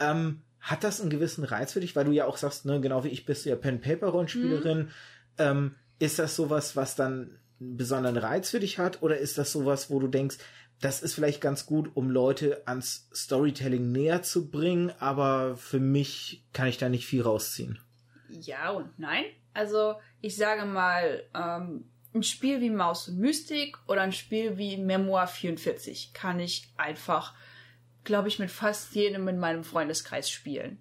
[0.00, 3.04] Ähm, hat das einen gewissen Reiz für dich, weil du ja auch sagst, ne, genau
[3.04, 4.90] wie ich bist du ja Pen-Paper-Rollenspielerin,
[5.38, 9.52] ähm, ist das sowas, was dann einen besonderen Reiz für dich hat, oder ist das
[9.52, 10.38] sowas, wo du denkst,
[10.80, 16.44] das ist vielleicht ganz gut, um Leute ans Storytelling näher zu bringen, aber für mich
[16.52, 17.80] kann ich da nicht viel rausziehen.
[18.28, 19.24] Ja und nein.
[19.54, 24.76] Also ich sage mal, ähm, ein Spiel wie Maus und Mystik oder ein Spiel wie
[24.76, 27.34] Memoir 44 kann ich einfach,
[28.04, 30.78] glaube ich, mit fast jedem in meinem Freundeskreis spielen.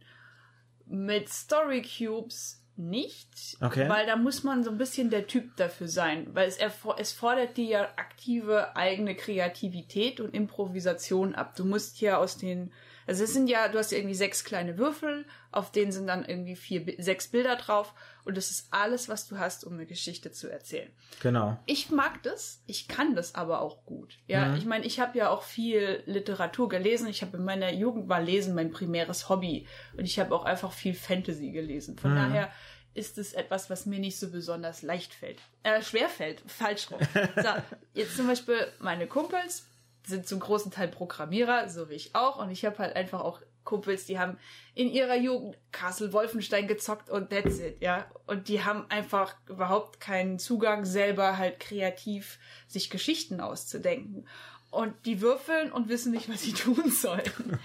[0.86, 3.89] Mit Story Cubes nicht, Okay.
[3.89, 6.59] weil da muss man so ein bisschen der Typ dafür sein, weil es,
[6.97, 11.55] es fordert dir ja aktive eigene Kreativität und Improvisation ab.
[11.55, 12.72] Du musst hier aus den,
[13.08, 16.24] also es sind ja, du hast ja irgendwie sechs kleine Würfel, auf denen sind dann
[16.26, 17.93] irgendwie vier, sechs Bilder drauf
[18.26, 20.91] und das ist alles, was du hast, um eine Geschichte zu erzählen.
[21.22, 21.58] Genau.
[21.66, 24.18] Ich mag das, ich kann das aber auch gut.
[24.28, 24.55] Ja, Mhm.
[24.58, 27.08] ich meine, ich habe ja auch viel Literatur gelesen.
[27.08, 29.66] Ich habe in meiner Jugend war Lesen mein primäres Hobby
[29.97, 31.97] und ich habe auch einfach viel Fantasy gelesen.
[31.97, 32.16] Von Mhm.
[32.18, 32.51] daher
[32.93, 35.39] ist es etwas, was mir nicht so besonders leicht fällt.
[35.64, 36.99] Äh, schwer fällt, falsch rum.
[37.36, 37.49] So,
[37.93, 39.66] jetzt zum Beispiel meine Kumpels
[40.08, 42.38] sind zum großen Teil Programmierer, so wie ich auch.
[42.38, 44.38] Und ich habe halt einfach auch Kumpels, die haben
[44.74, 48.05] in ihrer Jugend Castle Wolfenstein gezockt und that's it, ja.
[48.26, 54.26] Und die haben einfach überhaupt keinen Zugang, selber halt kreativ sich Geschichten auszudenken.
[54.70, 57.60] Und die würfeln und wissen nicht, was sie tun sollen.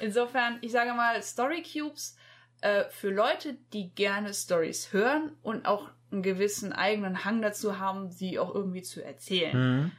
[0.00, 2.16] Insofern, ich sage mal, Story Cubes
[2.60, 8.10] äh, für Leute, die gerne Stories hören und auch einen gewissen eigenen Hang dazu haben,
[8.10, 9.92] sie auch irgendwie zu erzählen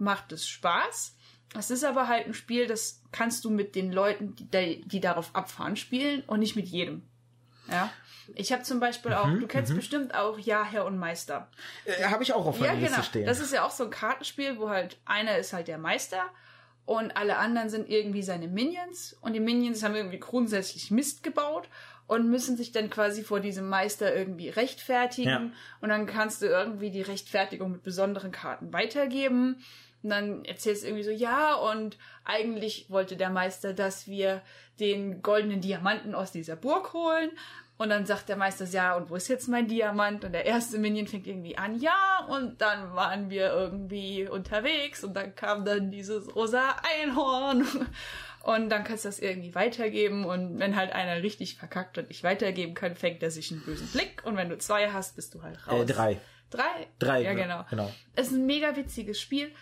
[0.00, 1.16] macht es Spaß.
[1.58, 5.34] Es ist aber halt ein Spiel, das kannst du mit den Leuten, die, die darauf
[5.34, 7.02] abfahren, spielen und nicht mit jedem.
[7.68, 7.90] Ja.
[8.36, 11.48] Ich habe zum Beispiel auch, du kennst bestimmt auch Ja, Herr und Meister.
[11.84, 13.02] Äh, Habe ich auch auf Ja, meiner Liste genau.
[13.02, 13.26] stehen.
[13.26, 16.22] Das ist ja auch so ein Kartenspiel, wo halt einer ist halt der Meister
[16.84, 21.68] und alle anderen sind irgendwie seine Minions und die Minions haben irgendwie grundsätzlich Mist gebaut
[22.06, 25.50] und müssen sich dann quasi vor diesem Meister irgendwie rechtfertigen Ja.
[25.80, 29.56] und dann kannst du irgendwie die Rechtfertigung mit besonderen Karten weitergeben.
[30.02, 34.42] Und dann erzählst du irgendwie so, ja, und eigentlich wollte der Meister, dass wir
[34.78, 37.30] den goldenen Diamanten aus dieser Burg holen.
[37.76, 40.24] Und dann sagt der Meister, ja, und wo ist jetzt mein Diamant?
[40.24, 45.14] Und der erste Minion fängt irgendwie an, ja, und dann waren wir irgendwie unterwegs und
[45.14, 47.66] dann kam dann dieses rosa Einhorn.
[48.42, 52.24] Und dann kannst du das irgendwie weitergeben und wenn halt einer richtig verkackt und nicht
[52.24, 55.42] weitergeben kann, fängt er sich einen bösen Blick und wenn du zwei hast, bist du
[55.42, 55.82] halt raus.
[55.82, 56.20] äh, drei.
[56.48, 56.88] Drei?
[56.98, 57.22] Drei.
[57.22, 57.64] Ja, genau.
[57.68, 57.92] genau.
[58.16, 59.52] Es ist ein mega witziges Spiel.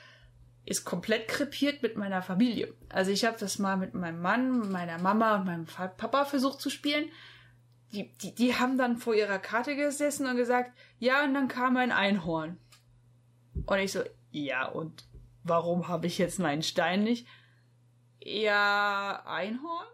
[0.68, 2.74] Ist komplett krepiert mit meiner Familie.
[2.90, 6.68] Also ich habe das mal mit meinem Mann, meiner Mama und meinem Papa versucht zu
[6.68, 7.10] spielen.
[7.92, 11.78] Die, die, die haben dann vor ihrer Karte gesessen und gesagt, ja, und dann kam
[11.78, 12.58] ein Einhorn.
[13.64, 15.04] Und ich so, ja, und
[15.42, 17.26] warum habe ich jetzt meinen Stein nicht?
[18.22, 19.86] Ja, Einhorn?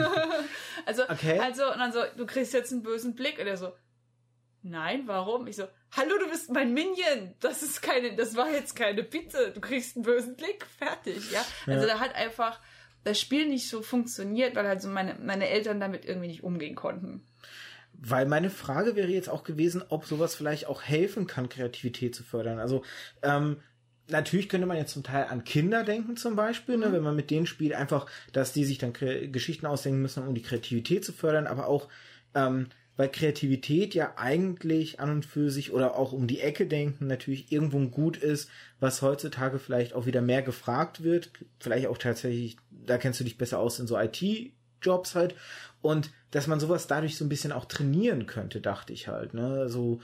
[0.84, 1.38] also, Okay.
[1.38, 3.38] also, und dann so, du kriegst jetzt einen bösen Blick.
[3.38, 3.72] Und er so,
[4.62, 5.46] nein, warum?
[5.46, 7.34] Ich so, hallo, du bist mein Minion.
[7.40, 9.52] Das ist keine, das war jetzt keine Bitte.
[9.52, 10.66] Du kriegst einen bösen Blick.
[10.78, 11.44] Fertig, ja.
[11.66, 12.60] Also da hat einfach
[13.04, 16.74] das Spiel nicht so funktioniert, weil halt so meine, meine Eltern damit irgendwie nicht umgehen
[16.74, 17.26] konnten.
[17.92, 22.22] Weil meine Frage wäre jetzt auch gewesen, ob sowas vielleicht auch helfen kann, Kreativität zu
[22.22, 22.58] fördern.
[22.58, 22.82] Also
[23.22, 23.60] ähm,
[24.08, 27.30] natürlich könnte man jetzt zum Teil an Kinder denken zum Beispiel, ne, wenn man mit
[27.30, 31.46] denen spielt, einfach, dass die sich dann Geschichten ausdenken müssen, um die Kreativität zu fördern,
[31.46, 31.88] aber auch
[32.34, 32.68] ähm,
[33.02, 37.50] weil Kreativität ja eigentlich an und für sich oder auch um die Ecke denken natürlich
[37.50, 38.48] irgendwo ein Gut ist,
[38.78, 43.36] was heutzutage vielleicht auch wieder mehr gefragt wird, vielleicht auch tatsächlich, da kennst du dich
[43.36, 44.22] besser aus in so IT
[44.80, 45.34] Jobs halt.
[45.80, 49.68] Und dass man sowas dadurch so ein bisschen auch trainieren könnte, dachte ich halt, ne?
[49.68, 50.00] So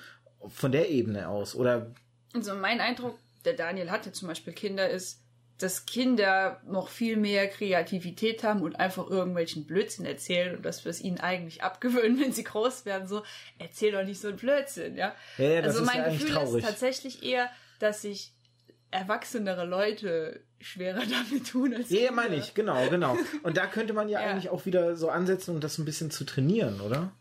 [0.48, 1.54] von der Ebene aus.
[1.54, 1.94] Oder.
[2.34, 5.22] Also mein Eindruck, der Daniel hatte zum Beispiel Kinder, ist,
[5.58, 10.90] dass Kinder noch viel mehr Kreativität haben und einfach irgendwelchen Blödsinn erzählen und dass wir
[10.90, 13.22] es ihnen eigentlich abgewöhnen, wenn sie groß werden, so,
[13.58, 15.14] erzähl doch nicht so einen Blödsinn, ja.
[15.36, 16.62] Ja, ja also mein ja Gefühl traurig.
[16.64, 17.50] ist tatsächlich eher,
[17.80, 18.32] dass sich
[18.90, 23.16] erwachsenere Leute schwerer damit tun als Ja, meine ich, genau, genau.
[23.42, 24.30] Und da könnte man ja, Ja.
[24.30, 27.12] eigentlich auch wieder so ansetzen und das ein bisschen zu trainieren, oder?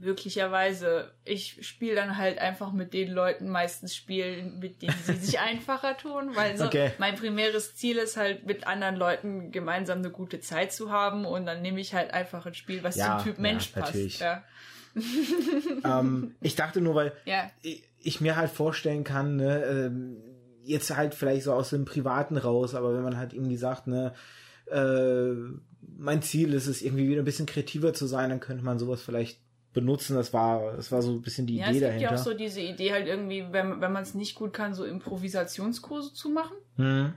[0.00, 1.12] Möglicherweise.
[1.24, 5.96] Ich spiele dann halt einfach mit den Leuten meistens spielen, mit denen sie sich einfacher
[5.96, 6.92] tun, weil so Okay.
[6.98, 11.46] mein primäres Ziel ist halt mit anderen Leuten gemeinsam eine gute Zeit zu haben und
[11.46, 14.18] dann nehme ich halt einfach ein Spiel, was Ja, zum Typ ja, Mensch natürlich.
[14.18, 14.20] passt.
[14.20, 14.44] Ja.
[16.00, 17.50] ähm, ich dachte nur, weil ja.
[17.62, 20.16] ich, ich mir halt vorstellen kann, ne, ähm,
[20.64, 24.12] jetzt halt vielleicht so aus dem Privaten raus, aber wenn man halt irgendwie sagt, ne,
[24.70, 25.32] äh,
[25.96, 29.00] mein Ziel ist es, irgendwie wieder ein bisschen kreativer zu sein, dann könnte man sowas
[29.02, 29.40] vielleicht
[29.80, 30.16] benutzen.
[30.16, 32.10] Das war, das war so ein bisschen die Ja, es Idee gibt dahinter.
[32.12, 34.84] ja auch so diese Idee halt irgendwie, wenn, wenn man es nicht gut kann, so
[34.84, 36.56] Improvisationskurse zu machen.
[36.76, 37.12] hm.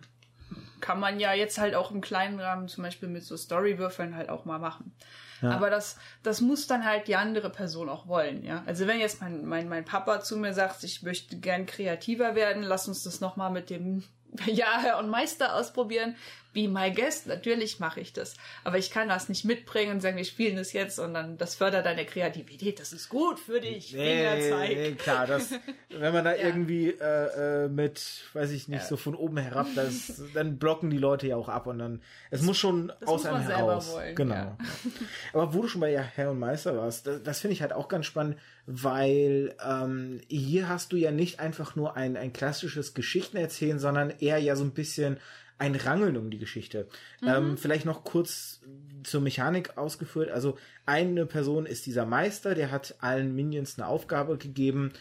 [0.82, 4.30] kann man ja jetzt halt auch im kleinen Rahmen zum Beispiel mit so Storywürfeln halt
[4.30, 4.94] auch mal machen.
[5.42, 5.52] Ja.
[5.52, 8.64] Aber das, das muss dann halt die andere Person auch wollen, ja.
[8.68, 12.64] Also wenn jetzt mein, mein, mein Papa zu mir sagt, ich möchte gern kreativer werden,
[12.64, 14.04] lass uns das nochmal mit dem
[14.46, 16.16] Ja, Herr und Meister ausprobieren.
[16.54, 18.36] Be my guest, natürlich mache ich das.
[18.64, 21.56] Aber ich kann das nicht mitbringen und sagen, wir spielen das jetzt und dann, das
[21.56, 23.92] fördert deine Kreativität, das ist gut für dich.
[23.92, 24.70] Fingerzeig.
[24.70, 25.52] Nee, klar, das,
[25.90, 26.48] wenn man da Ja.
[26.48, 28.88] irgendwie äh, äh, mit, weiß ich nicht, Ja.
[28.88, 32.42] so von oben herab, das, dann blocken die Leute ja auch ab und dann, es
[32.42, 33.92] muss schon Das aus einem heraus.
[33.94, 34.36] wollen, genau.
[34.36, 34.58] ja.
[35.34, 37.74] Aber wo du schon bei ja, Herr und Meister warst, das, das finde ich halt
[37.74, 42.94] auch ganz spannend, weil ähm, hier hast du ja nicht einfach nur ein, ein klassisches
[42.94, 45.18] Geschichtenerzählen, sondern eher ja so ein bisschen
[45.62, 46.88] ein Rangeln um die Geschichte.
[47.24, 48.62] Ähm, vielleicht noch kurz
[49.04, 50.32] zur Mechanik ausgeführt.
[50.32, 50.58] Also
[50.88, 54.92] eine Person ist dieser Meister, der hat allen Minions eine Aufgabe gegeben,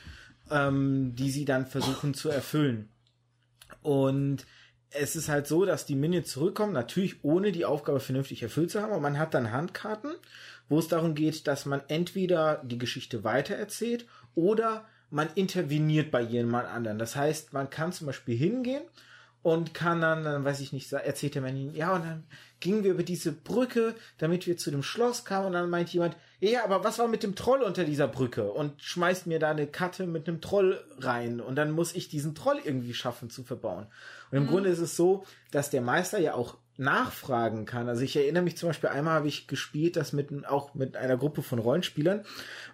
[0.51, 2.91] ähm, die sie dann versuchen zu erfüllen.
[3.81, 4.45] Und
[4.91, 8.83] es ist halt so, dass die Minions zurückkommen, natürlich ohne die Aufgabe vernünftig erfüllt zu
[8.83, 10.13] haben, aber man hat dann Handkarten,
[10.69, 14.05] wo es darum geht, dass man entweder die Geschichte weitererzählt
[14.35, 16.99] oder man interveniert bei jemand anderen.
[16.99, 18.83] Das heißt, man kann zum Beispiel hingehen
[19.43, 22.25] und kann dann, dann weiß ich nicht, sa- erzählt der Mann, ja, und dann
[22.61, 26.17] gingen wir über diese Brücke, damit wir zu dem Schloss kamen und dann meint jemand,
[26.41, 28.51] ja, aber was war mit dem Troll unter dieser Brücke?
[28.51, 32.35] Und schmeißt mir da eine Karte mit einem Troll rein und dann muss ich diesen
[32.35, 33.87] Troll irgendwie schaffen zu verbauen.
[34.31, 37.89] Und im Grunde ist es so, dass der Meister ja auch nachfragen kann.
[37.89, 41.19] Also ich erinnere mich zum Beispiel, einmal habe ich gespielt, das mit, auch mit einer
[41.19, 42.25] Gruppe von Rollenspielern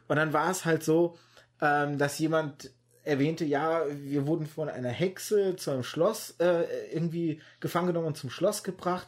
[0.08, 1.16] und dann war es halt so,
[1.60, 2.70] ähm, dass jemand
[3.06, 8.16] erwähnte, ja, wir wurden von einer Hexe zu einem Schloss äh, irgendwie gefangen genommen und
[8.16, 9.06] zum Schloss gebracht.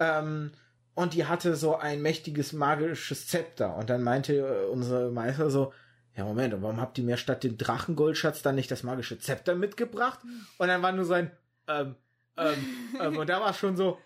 [0.00, 0.50] Ähm,
[0.94, 3.76] und die hatte so ein mächtiges magisches Zepter.
[3.76, 5.72] Und dann meinte äh, unser Meister so,
[6.16, 10.18] ja, Moment, warum habt ihr mir statt dem Drachenggoldschatz dann nicht das magische Zepter mitgebracht?
[10.58, 11.30] Und dann war nur so ein,
[11.68, 11.94] ähm,
[12.36, 12.54] ähm,
[13.00, 13.98] ähm, und da war schon so,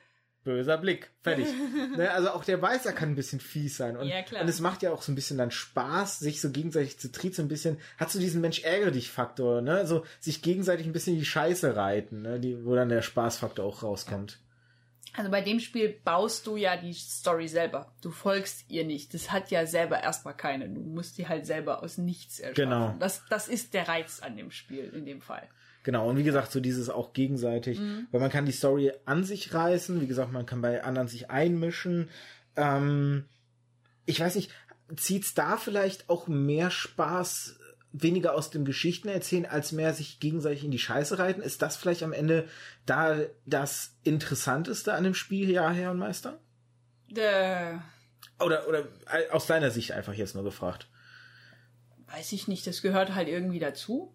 [0.45, 1.47] böser Blick, fertig.
[1.97, 3.97] ne, also auch der Weißer kann ein bisschen fies sein.
[3.97, 4.43] Und, Ja, klar.
[4.43, 7.36] und es macht ja auch so ein bisschen dann Spaß, sich so gegenseitig zu triezen,
[7.36, 9.86] so ein bisschen, hat so diesen Mensch ärgere dich Faktor, ne?
[9.86, 12.40] So sich gegenseitig ein bisschen in die Scheiße reiten, ne?
[12.40, 14.38] Die, wo dann der Spaßfaktor auch rauskommt.
[15.14, 17.93] Also bei dem Spiel baust du ja die Story selber.
[18.01, 19.12] Du folgst ihr nicht.
[19.12, 20.70] Das hat ja selber erstmal keine.
[20.70, 22.70] Du musst die halt selber aus nichts erschaffen.
[22.70, 22.95] Genau.
[22.99, 25.47] Das, das ist der Reiz an dem Spiel in dem Fall.
[25.85, 27.78] Genau, und wie gesagt, so dieses auch gegenseitig,
[28.12, 31.28] weil man kann die Story an sich reißen, wie gesagt, man kann bei anderen sich
[31.30, 32.09] einmischen.
[32.55, 33.24] Ähm,
[34.07, 34.51] ich weiß nicht,
[34.97, 37.59] zieht's da vielleicht auch mehr Spaß,
[37.93, 41.43] weniger aus dem Geschichten erzählen, als mehr sich gegenseitig in die Scheiße reiten?
[41.43, 42.49] Ist das vielleicht am Ende
[42.87, 46.39] da das Interessanteste an dem Spiel, ja, Herr und Meister?
[47.14, 47.74] Äh,
[48.39, 50.89] Oder, oder äh, aus deiner Sicht einfach jetzt nur gefragt.
[52.07, 54.14] weiß ich nicht, das gehört halt irgendwie dazu.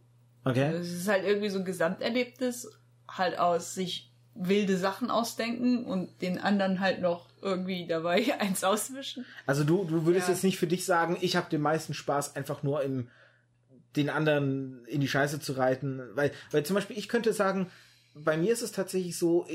[0.49, 0.71] Okay?
[0.79, 2.69] Es ist halt irgendwie so ein Gesamterlebnis,
[3.07, 9.25] halt aus sich wilde Sachen ausdenken und den anderen halt noch irgendwie dabei eins auswischen.
[9.45, 10.33] Also du, du würdest Ja.
[10.33, 13.09] jetzt nicht für dich sagen, ich habe den meisten Spaß einfach nur im
[13.95, 17.71] den anderen in die Scheiße zu reiten, weil weil zum Beispiel ich könnte sagen,
[18.13, 19.47] bei mir ist es tatsächlich so,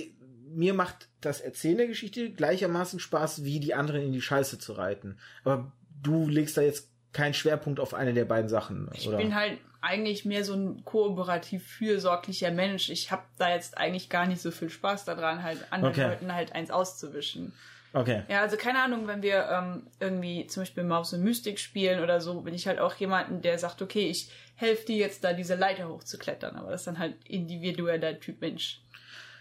[0.48, 4.72] mir macht das Erzählen der Geschichte gleichermaßen Spaß, wie die anderen in die Scheiße zu
[4.72, 5.16] reiten.
[5.44, 5.70] Aber
[6.02, 9.18] du legst da jetzt keinen Schwerpunkt auf eine der beiden Sachen, Ich oder?
[9.18, 12.88] bin halt eigentlich mehr so ein kooperativ fürsorglicher Mensch.
[12.88, 16.04] Ich habe da jetzt eigentlich gar nicht so viel Spaß daran, halt anderen Okay.
[16.08, 17.52] Leuten halt eins auszuwischen.
[17.92, 18.22] okay.
[18.28, 22.20] Ja, also keine Ahnung, wenn wir ähm, irgendwie zum Beispiel Maus und Mystik spielen oder
[22.20, 25.56] so, bin ich halt auch jemanden, der sagt, okay, ich helfe dir jetzt da diese
[25.56, 28.80] Leiter hochzuklettern, aber das ist dann halt individueller Typ Mensch.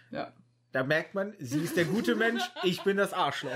[0.10, 0.34] Ja.
[0.72, 3.52] Da merkt man, sie ist der gute Mensch, ich bin das Arschloch.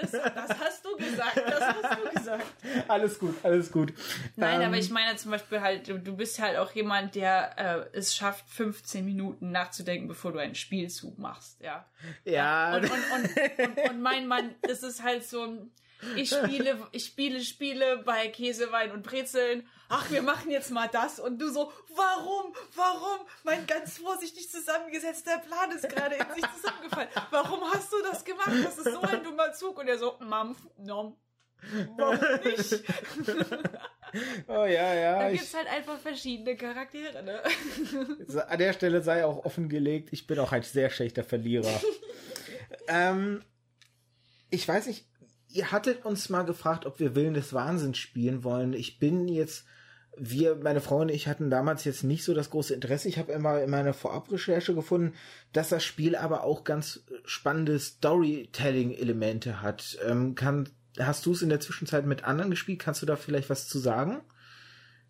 [0.00, 2.46] Das, das hast du gesagt, das hast du gesagt.
[2.88, 3.92] Alles gut, alles gut.
[4.36, 7.58] Nein, Ähm, aber ich meine zum Beispiel halt, du, bist halt auch jemand, der
[7.92, 11.84] äh, es schafft, 15 Minuten nachzudenken, bevor du einen Spielzug machst, ja.
[12.24, 15.70] Ja, Und, und, und, und, und mein Mann, das ist halt so ein,
[16.16, 19.66] ich spiele, ich spiele Spiele bei Käsewein und Brezeln.
[19.88, 21.20] Ach, wir machen jetzt mal das.
[21.20, 23.26] Und du so, warum, warum?
[23.44, 27.08] Mein ganz vorsichtig zusammengesetzter Plan ist gerade in sich zusammengefallen.
[27.30, 28.52] Warum hast du das gemacht?
[28.64, 29.78] Das ist so ein dummer Zug.
[29.78, 31.16] Und er so, Mampf, nom.
[31.96, 32.82] Warum nicht?
[34.48, 35.18] oh ja, ja.
[35.20, 37.40] Da Ich, gibt's halt einfach verschiedene Charaktere, ne?
[38.48, 41.80] an der Stelle sei auch offengelegt, ich bin auch ein sehr schlechter Verlierer.
[42.88, 43.44] ähm,
[44.50, 45.06] ich weiß nicht,
[45.52, 48.72] ihr hattet uns mal gefragt, ob wir Willen des Wahnsinns spielen wollen.
[48.72, 49.64] Ich bin jetzt,
[50.16, 53.08] wir, meine Frau und ich hatten damals jetzt nicht so das große Interesse.
[53.08, 55.14] Ich habe immer in meiner Vorabrecherche gefunden,
[55.52, 59.98] dass das Spiel aber auch ganz spannende Storytelling-Elemente hat.
[60.06, 62.80] Ähm, kann, hast du es in der Zwischenzeit mit anderen gespielt?
[62.80, 64.20] Kannst du da vielleicht was zu sagen?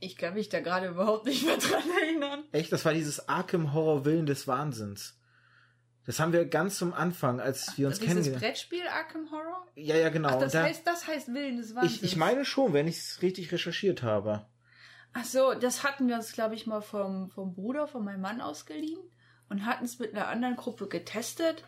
[0.01, 2.45] Ich kann mich da gerade überhaupt nicht mehr dran erinnern.
[2.51, 5.16] Echt, das war dieses Arkham Horror Willen des Wahnsinns.
[6.05, 9.66] Das haben wir ganz zum Anfang, als wir uns Dieses kennengelernt Brettspiel Arkham Horror?
[9.76, 10.30] Ja, ja, genau.
[10.30, 12.03] Ach, das da, heißt, das heißt Willen des Wahnsinns.
[12.03, 14.46] ich, ich meine schon, wenn ich es richtig recherchiert habe.
[15.12, 18.40] Ach so, das hatten wir uns, glaube ich, mal vom, vom Bruder von meinem Mann
[18.40, 19.00] ausgeliehen
[19.48, 21.64] und hatten es mit einer anderen Gruppe getestet.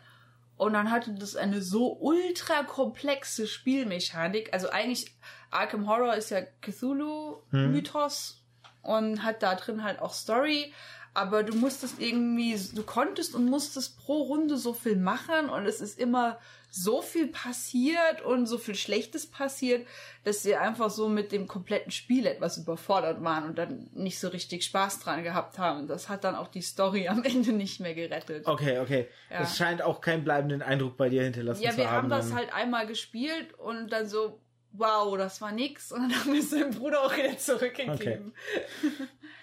[0.57, 4.53] Und dann hatte das eine so ultra komplexe Spielmechanik.
[4.53, 5.15] Also eigentlich,
[5.51, 8.43] Arkham Horror ist ja Cthulhu-Mythos
[8.81, 10.73] und hat da drin halt auch Story.
[11.15, 15.81] Aber du musstest irgendwie, du konntest und musstest pro Runde so viel machen und es
[15.81, 16.37] ist immer
[16.69, 19.87] so viel passiert und so viel Schlechtes passiert,
[20.25, 24.27] dass sie einfach so mit dem kompletten Spiel etwas überfordert waren und dann nicht so
[24.27, 25.87] richtig Spaß dran gehabt haben.
[25.87, 28.45] Das hat dann auch die Story am Ende nicht mehr gerettet.
[28.45, 29.07] Okay, okay.
[29.31, 29.39] Ja.
[29.43, 31.95] Es scheint auch keinen bleibenden Eindruck bei dir hinterlassen Ja, zu wir haben.
[31.95, 32.39] haben das dann.
[32.39, 34.37] halt einmal gespielt und dann so,
[34.73, 35.93] wow, das war nix.
[35.93, 38.33] Und dann haben wir es seinem Bruder auch wieder zurückgegeben.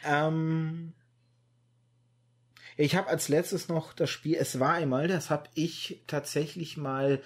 [0.05, 0.93] Ähm,
[2.77, 7.21] ich habe als letztes noch das Spiel Es war einmal, das habe ich tatsächlich mal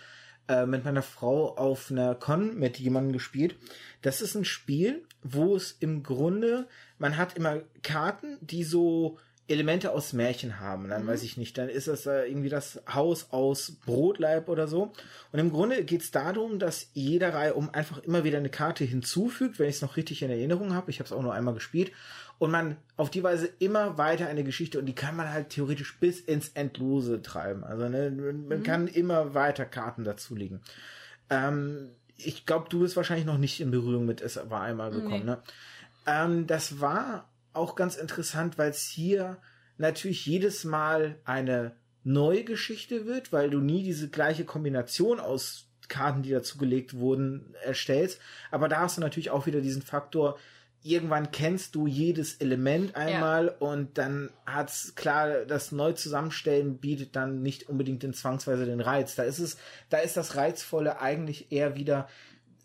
[0.48, 3.56] äh, mit meiner Frau auf einer Con mit jemandem gespielt.
[4.02, 6.68] Das ist ein Spiel, wo es im Grunde,
[6.98, 9.18] man hat immer Karten, die so
[9.48, 10.88] Elemente aus Märchen haben.
[10.88, 14.92] Dann weiß ich nicht, dann ist das äh, irgendwie das Haus aus Brotleib oder so.
[15.30, 18.84] Und im Grunde geht es darum, dass jeder Reihe um einfach immer wieder eine Karte
[18.84, 20.90] hinzufügt, wenn ich es noch richtig in Erinnerung habe.
[20.90, 21.92] Ich habe es auch nur einmal gespielt.
[22.38, 25.98] Und man auf die Weise immer weiter eine Geschichte und die kann man halt theoretisch
[25.98, 27.64] bis ins Endlose treiben.
[27.64, 30.60] Also ne, man kann immer weiter Karten dazulegen.
[31.30, 35.24] Ähm, ich glaube, du bist wahrscheinlich noch nicht in Berührung mit Es war einmal gekommen.
[35.24, 35.24] Nee.
[35.24, 35.42] Ne?
[36.06, 39.38] Ähm, das war auch ganz interessant, weil es hier
[39.78, 41.72] natürlich jedes Mal eine
[42.04, 48.20] neue Geschichte wird, weil du nie diese gleiche Kombination aus Karten, die dazugelegt wurden, erstellst.
[48.50, 50.38] Aber da hast du natürlich auch wieder diesen Faktor,
[50.86, 57.42] irgendwann kennst du jedes Element einmal und dann hat's klar, das neu zusammenstellen bietet dann
[57.42, 59.14] nicht unbedingt den zwangsweise den Reiz.
[59.14, 59.56] Da ist es,
[59.90, 62.08] da ist das Reizvolle eigentlich eher wieder,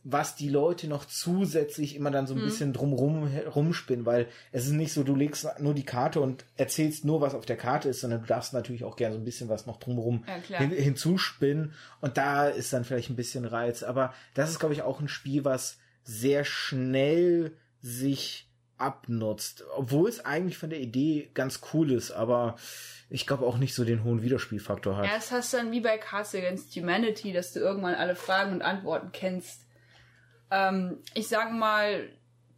[0.04, 4.72] was die Leute noch zusätzlich immer dann so ein bisschen drumrum rumspinnen, weil es ist
[4.72, 8.02] nicht so, du legst nur die Karte und erzählst nur, was auf der Karte ist,
[8.02, 11.74] sondern du darfst natürlich auch gerne so ein bisschen was noch drumrum Ja, hin, hinzuspinnen
[12.00, 13.84] und da ist dann vielleicht ein bisschen Reiz.
[13.84, 20.26] Aber das ist, glaube ich, auch ein Spiel, was sehr schnell sich abnutzt, obwohl es
[20.26, 22.56] eigentlich von der Idee ganz cool ist, aber
[23.10, 25.06] ich glaube auch nicht so den hohen Wiederspielfaktor hat.
[25.06, 28.54] Ja, das hast du dann wie bei Cards Against Humanity, dass du irgendwann alle Fragen
[28.54, 29.68] und Antworten kennst.
[30.50, 32.10] Ähm, ich sag mal,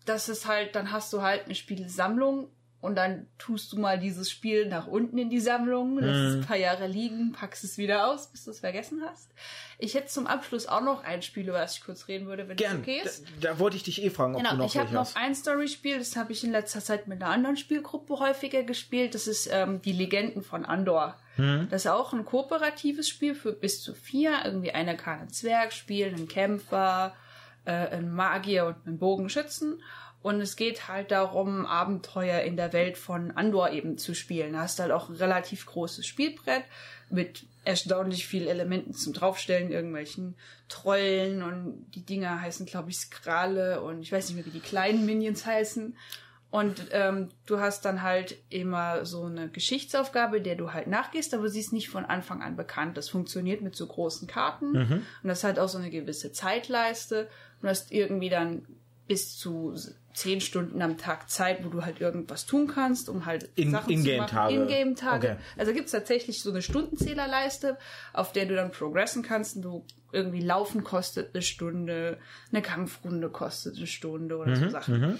[0.05, 2.49] das ist halt, dann hast du halt eine Spielsammlung
[2.84, 6.45] und dann tust du mal dieses Spiel nach unten in die Sammlung, lässt es ein
[6.45, 9.31] paar Jahre liegen, packst es wieder aus, bis du es vergessen hast.
[9.79, 12.57] Ich hätte zum Abschluss auch noch ein Spiel, über das ich kurz reden würde, wenn
[12.57, 12.71] Gern.
[12.71, 13.23] das okay ist.
[13.39, 15.34] Da, da wollte ich dich eh fragen, ob du Genau, noch ich habe noch ein
[15.34, 19.15] Storyspiel, das habe ich in letzter Zeit mit einer anderen Spielgruppe häufiger gespielt.
[19.15, 21.17] Das ist ähm, die Legenden von Andor.
[21.38, 21.69] Hm?
[21.71, 24.41] Das ist auch ein kooperatives Spiel für bis zu vier.
[24.43, 27.15] Irgendwie einer kann einen Zwerg spielen, einen Kämpfer,
[27.63, 29.81] äh, einen Magier und einen Bogenschützen.
[30.24, 34.53] Und es geht halt darum, Abenteuer in der Welt von Andor eben zu spielen.
[34.53, 36.63] Da hast halt auch ein relativ großes Spielbrett
[37.09, 40.36] mit erstaunlich vielen Elementen zum Draufstellen, irgendwelchen
[40.69, 44.65] Trollen und die Dinger heißen, glaube ich, Skrale und ich weiß nicht mehr, wie die
[44.65, 45.95] kleinen Minions heißen.
[46.49, 51.49] Und ähm, du hast dann halt immer so eine Geschichtsaufgabe, der du halt nachgehst, aber
[51.49, 52.95] sie ist nicht von Anfang an bekannt.
[52.95, 54.76] Das funktioniert mit so großen Karten
[55.24, 57.28] und das hat auch so eine gewisse Zeitleiste
[57.61, 58.67] und hast irgendwie dann
[59.07, 59.76] bis zu
[60.14, 63.88] zehn Stunden am Tag Zeit, wo du halt irgendwas tun kannst, um halt In- Sachen
[63.88, 64.53] zu In-Game-Tage.
[64.53, 64.61] machen.
[64.70, 65.28] In-Game-Tage.
[65.32, 65.39] Okay.
[65.57, 67.78] Also gibt's tatsächlich so eine Stundenzählerleiste,
[68.14, 69.55] auf der du dann progressen kannst.
[69.55, 72.20] Und du irgendwie Laufen kostet eine Stunde,
[72.51, 75.20] eine Kampfrunde kostet eine Stunde oder so Sachen.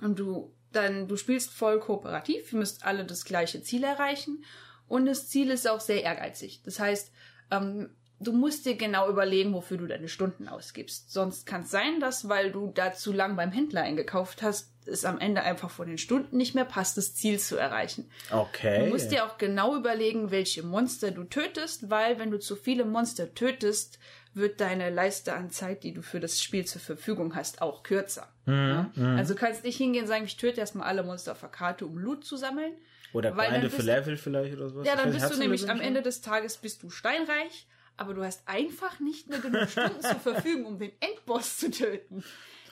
[0.00, 4.42] Und du dann, du spielst voll kooperativ, ihr müsst alle das gleiche Ziel erreichen.
[4.88, 6.62] Und das Ziel ist auch sehr ehrgeizig.
[6.64, 7.12] Das heißt,
[7.50, 7.90] ähm,
[8.26, 11.12] du musst dir genau überlegen, wofür du deine Stunden ausgibst.
[11.12, 15.04] Sonst kann es sein, dass, weil du da zu lang beim Händler eingekauft hast, es
[15.04, 18.10] am Ende einfach von den Stunden nicht mehr passt, das Ziel zu erreichen.
[18.30, 18.84] Okay.
[18.84, 22.84] Du musst dir auch genau überlegen, welche Monster du tötest, weil wenn du zu viele
[22.84, 23.98] Monster tötest,
[24.34, 28.28] wird deine Leiste an Zeit, die du für das Spiel zur Verfügung hast, auch kürzer.
[28.46, 28.90] ja?
[29.16, 31.86] Also du kannst nicht hingehen und sagen, ich töte erstmal alle Monster auf der Karte,
[31.86, 32.72] um Loot zu sammeln.
[33.12, 34.86] Oder Beine für Level vielleicht oder sowas.
[34.86, 35.80] Ja, dann bist du nämlich am?
[35.80, 37.66] Ende des Tages bist du steinreich,
[37.96, 42.24] aber du hast einfach nicht mehr genug Stunden zur Verfügung, um den Endboss zu töten.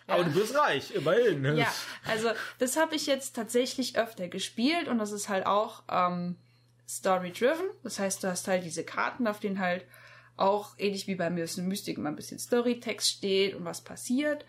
[0.06, 1.56] Aber du bist reich, immerhin.
[1.56, 1.72] Ja,
[2.06, 6.36] also das habe ich jetzt tatsächlich öfter gespielt und das ist halt auch ähm,
[6.88, 7.66] story-driven.
[7.82, 9.84] Das heißt, du hast halt diese Karten, auf denen halt
[10.36, 14.44] auch ähnlich wie bei Mirrors Mystik immer ein bisschen Storytext steht und was passiert.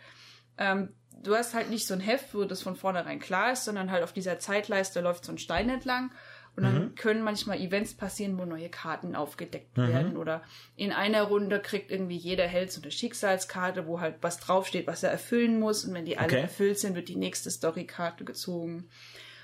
[0.57, 3.91] Ähm, du hast halt nicht so ein Heft, wo das von vornherein klar ist, sondern
[3.91, 6.11] halt auf dieser Zeitleiste läuft so ein Stein entlang.
[6.55, 10.17] Und dann können manchmal Events passieren, wo neue Karten aufgedeckt werden.
[10.17, 10.43] Oder
[10.75, 15.01] in einer Runde kriegt irgendwie jeder Held so eine Schicksalskarte, wo halt was draufsteht, was
[15.01, 15.85] er erfüllen muss.
[15.85, 16.41] Und wenn die alle Okay.
[16.41, 18.89] erfüllt sind, wird die nächste Storykarte gezogen.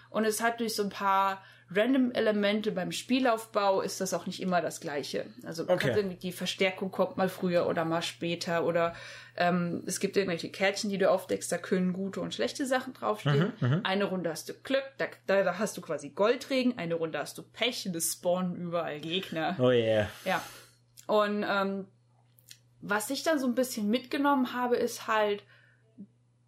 [0.09, 4.61] Und es hat durch so ein paar Random-Elemente beim Spielaufbau ist das auch nicht immer
[4.61, 5.25] das Gleiche.
[5.45, 5.93] Also Okay.
[5.95, 8.95] irgendwie die Verstärkung kommt mal früher oder mal später oder
[9.35, 13.51] ähm, es gibt irgendwelche Kärtchen, die du aufdeckst, da können gute und schlechte Sachen draufstehen.
[13.83, 17.37] Eine Runde hast du Glück, da, da, da hast du quasi Goldregen, eine Runde hast
[17.37, 19.57] du Pech und es spawnen überall Gegner.
[19.59, 20.09] Oh yeah.
[20.23, 20.41] Ja.
[21.05, 21.85] Und ähm,
[22.81, 25.43] was ich dann so ein bisschen mitgenommen habe, ist halt,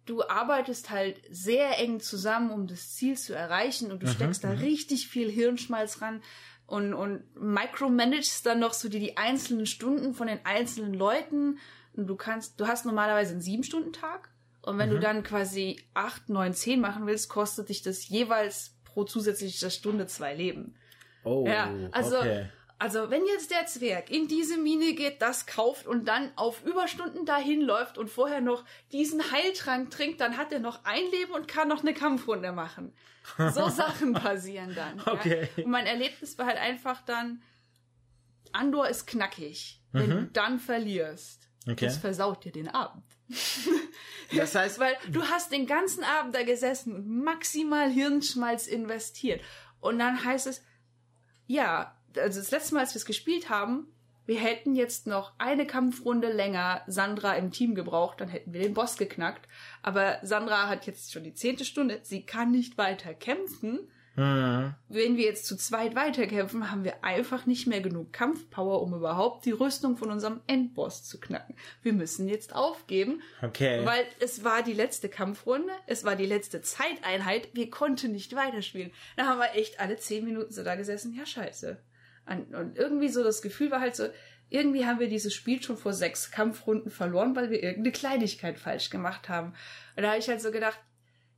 [0.06, 4.50] du arbeitest halt sehr eng zusammen, um das Ziel zu erreichen und du steckst da
[4.50, 6.22] richtig viel Hirnschmalz ran
[6.66, 11.58] und, und micromanagst dann noch so die, die einzelnen Stunden von den einzelnen Leuten
[11.94, 14.30] und du kannst, du hast normalerweise einen sieben-Stunden-Tag
[14.62, 19.04] und wenn du dann quasi acht, neun, zehn machen willst, kostet dich das jeweils pro
[19.04, 20.74] zusätzlicher Stunde zwei Leben.
[21.24, 22.48] Oh, Ja, also, okay.
[22.80, 27.26] Also wenn jetzt der Zwerg in diese Mine geht, das kauft und dann auf Überstunden
[27.26, 31.46] dahin läuft und vorher noch diesen Heiltrank trinkt, dann hat er noch ein Leben und
[31.46, 32.92] kann noch eine Kampfrunde machen.
[33.36, 35.00] So Sachen passieren dann.
[35.06, 35.48] Okay.
[35.56, 35.64] Ja.
[35.64, 37.42] Und mein Erlebnis war halt einfach dann,
[38.52, 39.80] Andor ist knackig.
[39.92, 41.72] Wenn du dann verlierst, Mhm.
[41.72, 41.84] Okay.
[41.86, 43.04] das versaut dir den Abend.
[44.34, 49.42] Das heißt, Weil du hast den ganzen Abend da gesessen und maximal Hirnschmalz investiert.
[49.80, 50.62] Und dann heißt es,
[51.48, 53.86] ja, also das letzte Mal, als wir es gespielt haben,
[54.30, 58.74] wir hätten jetzt noch eine Kampfrunde länger Sandra im Team gebraucht, dann hätten wir den
[58.74, 59.48] Boss geknackt.
[59.82, 63.88] Aber Sandra hat jetzt schon die zehnte Stunde, sie kann nicht weiter kämpfen.
[64.14, 64.74] Mhm.
[64.88, 69.46] Wenn wir jetzt zu zweit weiterkämpfen, haben wir einfach nicht mehr genug Kampfpower, um überhaupt
[69.46, 71.56] die Rüstung von unserem Endboss zu knacken.
[71.82, 73.84] Wir müssen jetzt aufgeben, okay.
[73.84, 78.92] weil es war die letzte Kampfrunde, es war die letzte Zeiteinheit, wir konnten nicht weiterspielen.
[79.16, 81.82] Da haben wir echt alle zehn Minuten so da gesessen, ja scheiße.
[82.30, 84.08] Und irgendwie so das Gefühl war halt so,
[84.50, 88.90] irgendwie haben wir dieses Spiel schon vor sechs Kampfrunden verloren, weil wir irgendeine Kleinigkeit falsch
[88.90, 89.54] gemacht haben.
[89.96, 90.78] Und da habe ich halt so gedacht,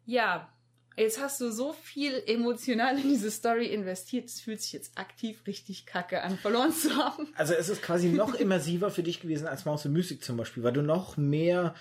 [0.05, 0.53] ja,
[0.97, 5.47] jetzt hast du so viel emotional in diese Story investiert, es fühlt sich jetzt aktiv
[5.47, 7.29] richtig kacke an, verloren zu haben.
[7.37, 10.63] also es ist quasi noch immersiver für dich gewesen als Maus und Mystik zum Beispiel,
[10.63, 11.75] weil du noch mehr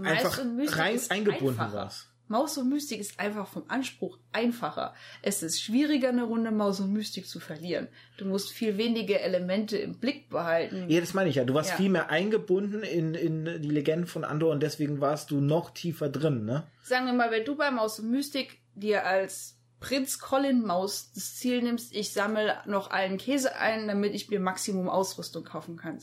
[0.00, 1.72] einfach rein eingebunden einfacher.
[1.72, 2.11] warst.
[2.32, 4.94] Maus und Mystik ist einfach vom Anspruch einfacher.
[5.20, 7.88] Es ist schwieriger, eine Runde Maus und Mystik zu verlieren.
[8.16, 10.86] Du musst viel weniger Elemente im Blick behalten.
[10.88, 11.44] Ja, das meine ich ja.
[11.44, 11.76] Du warst Ja.
[11.76, 16.08] viel mehr eingebunden in, in die Legenden von Andor und deswegen warst du noch tiefer
[16.08, 16.66] drin, ne?
[16.82, 21.34] Sagen wir mal, wenn du bei Maus und Mystik dir als Prinz Colin Maus das
[21.36, 25.98] Ziel nimmst, ich sammle noch allen Käse ein, damit ich mir Maximum Ausrüstung kaufen kann,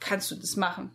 [0.00, 0.90] kannst du das machen.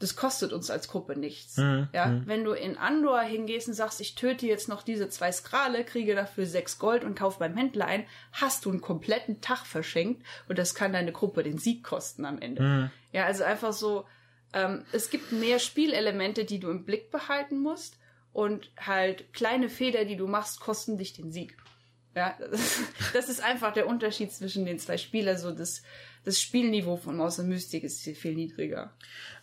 [0.00, 1.56] Das kostet uns als Gruppe nichts.
[1.92, 5.84] Ja, wenn du in Andor hingehst und sagst, ich töte jetzt noch diese zwei Skrale,
[5.84, 10.24] kriege dafür sechs Gold und kaufe beim Händler ein, hast du einen kompletten Tag verschenkt
[10.48, 12.62] und das kann deine Gruppe den Sieg kosten am Ende.
[13.12, 14.06] Ja, also einfach so,
[14.52, 17.98] ähm, es gibt mehr Spielelemente, die du im Blick behalten musst
[18.32, 21.56] und halt kleine Fehler, die du machst, kosten dich den Sieg.
[22.14, 22.36] Ja,
[23.12, 25.28] das ist einfach der Unterschied zwischen den zwei Spielen.
[25.28, 25.82] Also das,
[26.24, 28.92] das Spielniveau von Maus und Mystik ist hier viel niedriger.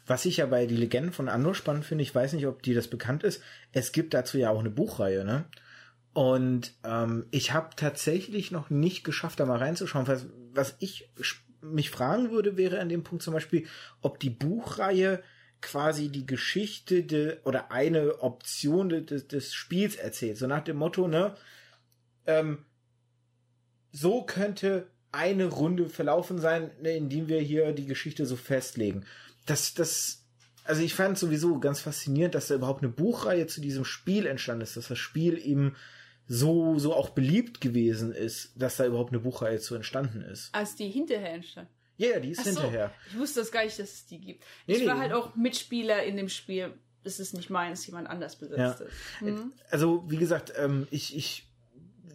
[0.08, 2.74] Was ich ja bei die Legenden von Andor spannend finde, ich weiß nicht, ob dir
[2.74, 3.44] das bekannt ist,
[3.74, 5.46] es gibt dazu ja auch eine Buchreihe, ne?
[6.14, 10.08] Und ähm, ich habe tatsächlich noch nicht geschafft, da mal reinzuschauen.
[10.08, 11.12] Was, was ich
[11.62, 13.68] mich fragen würde, wäre an dem Punkt zum Beispiel,
[14.02, 15.22] ob die Buchreihe
[15.62, 20.38] quasi die Geschichte de, oder eine Option de, de, des Spiels erzählt.
[20.38, 21.36] So nach dem Motto, ne,
[22.26, 22.66] ähm,
[23.92, 29.06] so könnte eine Runde verlaufen sein, ne, indem wir hier die Geschichte so festlegen.
[29.48, 30.24] Das, das,
[30.64, 34.62] also ich fand sowieso ganz faszinierend, dass da überhaupt eine Buchreihe zu diesem Spiel entstanden
[34.62, 35.76] ist, dass das Spiel eben
[36.28, 40.54] so, so auch beliebt gewesen ist, dass da überhaupt eine Buchreihe zu entstanden ist.
[40.54, 41.70] Als die hinterher entstand.
[41.98, 42.94] Ja, yeah, die ist Ach so, hinterher.
[43.10, 44.44] Ich wusste das gar nicht, dass es die gibt.
[44.68, 45.02] Nee, ich war nee.
[45.02, 46.74] halt auch Mitspieler in dem Spiel.
[47.04, 48.72] Es ist nicht meins, jemand anders besetzt Ja.
[48.72, 49.22] ist.
[49.22, 49.54] Mhm.
[49.72, 51.47] Also, wie gesagt, ähm, ich, ich,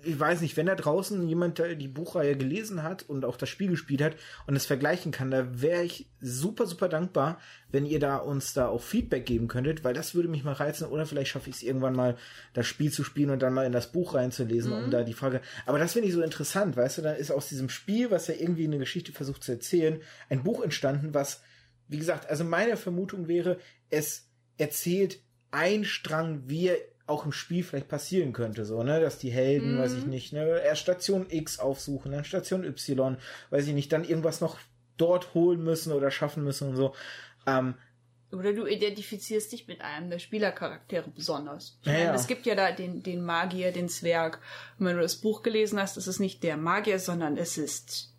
[0.05, 3.49] ich weiß nicht, wenn da draußen jemand da die Buchreihe gelesen hat und auch das
[3.49, 7.41] Spiel gespielt hat und es vergleichen kann, da wäre ich super, super dankbar,
[7.71, 10.87] wenn ihr da uns da auch Feedback geben könntet, weil das würde mich mal reizen
[10.87, 12.17] oder vielleicht schaffe ich es irgendwann mal,
[12.53, 15.41] das Spiel zu spielen und dann mal in das Buch reinzulesen, um da die Frage.
[15.67, 18.35] Aber das finde ich so interessant, weißt du, dann ist aus diesem Spiel, was ja
[18.35, 21.43] irgendwie eine Geschichte versucht zu erzählen, ein Buch entstanden, was,
[21.89, 23.59] wie gesagt, also meine Vermutung wäre,
[23.91, 24.29] es
[24.59, 26.79] erzählt ein Strang, wie er
[27.13, 30.61] auch im Spiel vielleicht passieren könnte, so, ne, dass die Helden, weiß ich nicht, ne,
[30.61, 33.17] erst Station X aufsuchen, dann Station Y,
[33.51, 34.59] weiß ich nicht, dann irgendwas noch
[34.97, 36.95] dort holen müssen oder schaffen müssen und so.
[37.47, 37.75] Ähm,
[38.31, 41.79] Oder du identifizierst dich mit einem der Spielercharaktere besonders.
[41.85, 42.15] Ja, meine, ja.
[42.15, 44.41] es gibt ja da den, den Magier, den Zwerg.
[44.79, 48.12] Und wenn du das Buch gelesen hast, ist es nicht der Magier, sondern es ist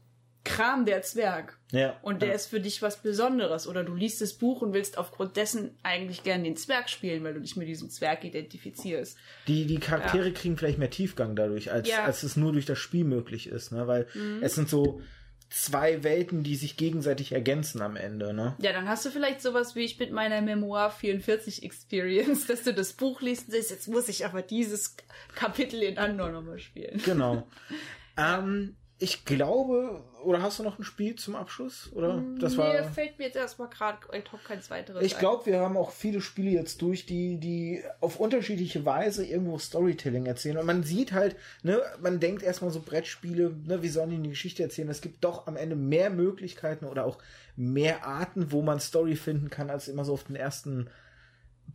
[0.43, 1.57] Kram der Zwerg.
[1.71, 1.97] ja.
[2.01, 2.35] Und der ja.
[2.35, 3.67] ist für dich was Besonderes.
[3.67, 7.33] Oder du liest das Buch und willst aufgrund dessen eigentlich gern den Zwerg spielen, weil
[7.33, 9.17] du dich mit diesem Zwerg identifizierst.
[9.47, 12.01] Die, die Charaktere kriegen vielleicht mehr Tiefgang dadurch, als, Ja.
[12.01, 12.05] Mhm.
[12.05, 14.07] als es nur durch das Spiel möglich ist, ne, weil
[14.41, 15.01] es sind so
[15.49, 18.55] zwei Welten, die sich gegenseitig ergänzen am Ende, ne.
[18.59, 22.73] Ja, dann hast du vielleicht sowas wie ich mit meiner Memoir 44 Experience, dass du
[22.73, 24.97] das Buch liest und sagst, jetzt muss ich aber dieses
[25.35, 26.99] Kapitel in Andor nochmal spielen.
[27.05, 27.47] Genau.
[28.17, 31.91] ähm, ich glaube, oder hast du noch ein Spiel zum Abschluss?
[31.91, 32.23] Oder?
[32.39, 32.71] Das war.
[32.71, 35.91] Mir fällt mir jetzt erstmal gerade ad hoc keins weiteres Ich glaube, wir haben auch
[35.91, 40.57] viele Spiele jetzt durch, die, die auf unterschiedliche Weise irgendwo Storytelling erzählen.
[40.57, 44.29] Und man sieht halt, ne, man denkt erstmal so Brettspiele, ne, wie sollen die eine
[44.29, 44.87] Geschichte erzählen?
[44.87, 47.17] Es gibt doch am Ende mehr Möglichkeiten oder auch
[47.57, 50.89] mehr Arten, wo man Story finden kann, als immer so auf den ersten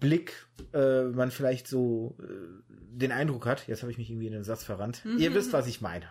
[0.01, 2.25] Blick äh, man vielleicht so äh,
[2.71, 3.69] den Eindruck hat.
[3.69, 5.03] Jetzt habe ich mich irgendwie in den Satz verrannt.
[5.19, 6.07] Ihr wisst, was ich meine.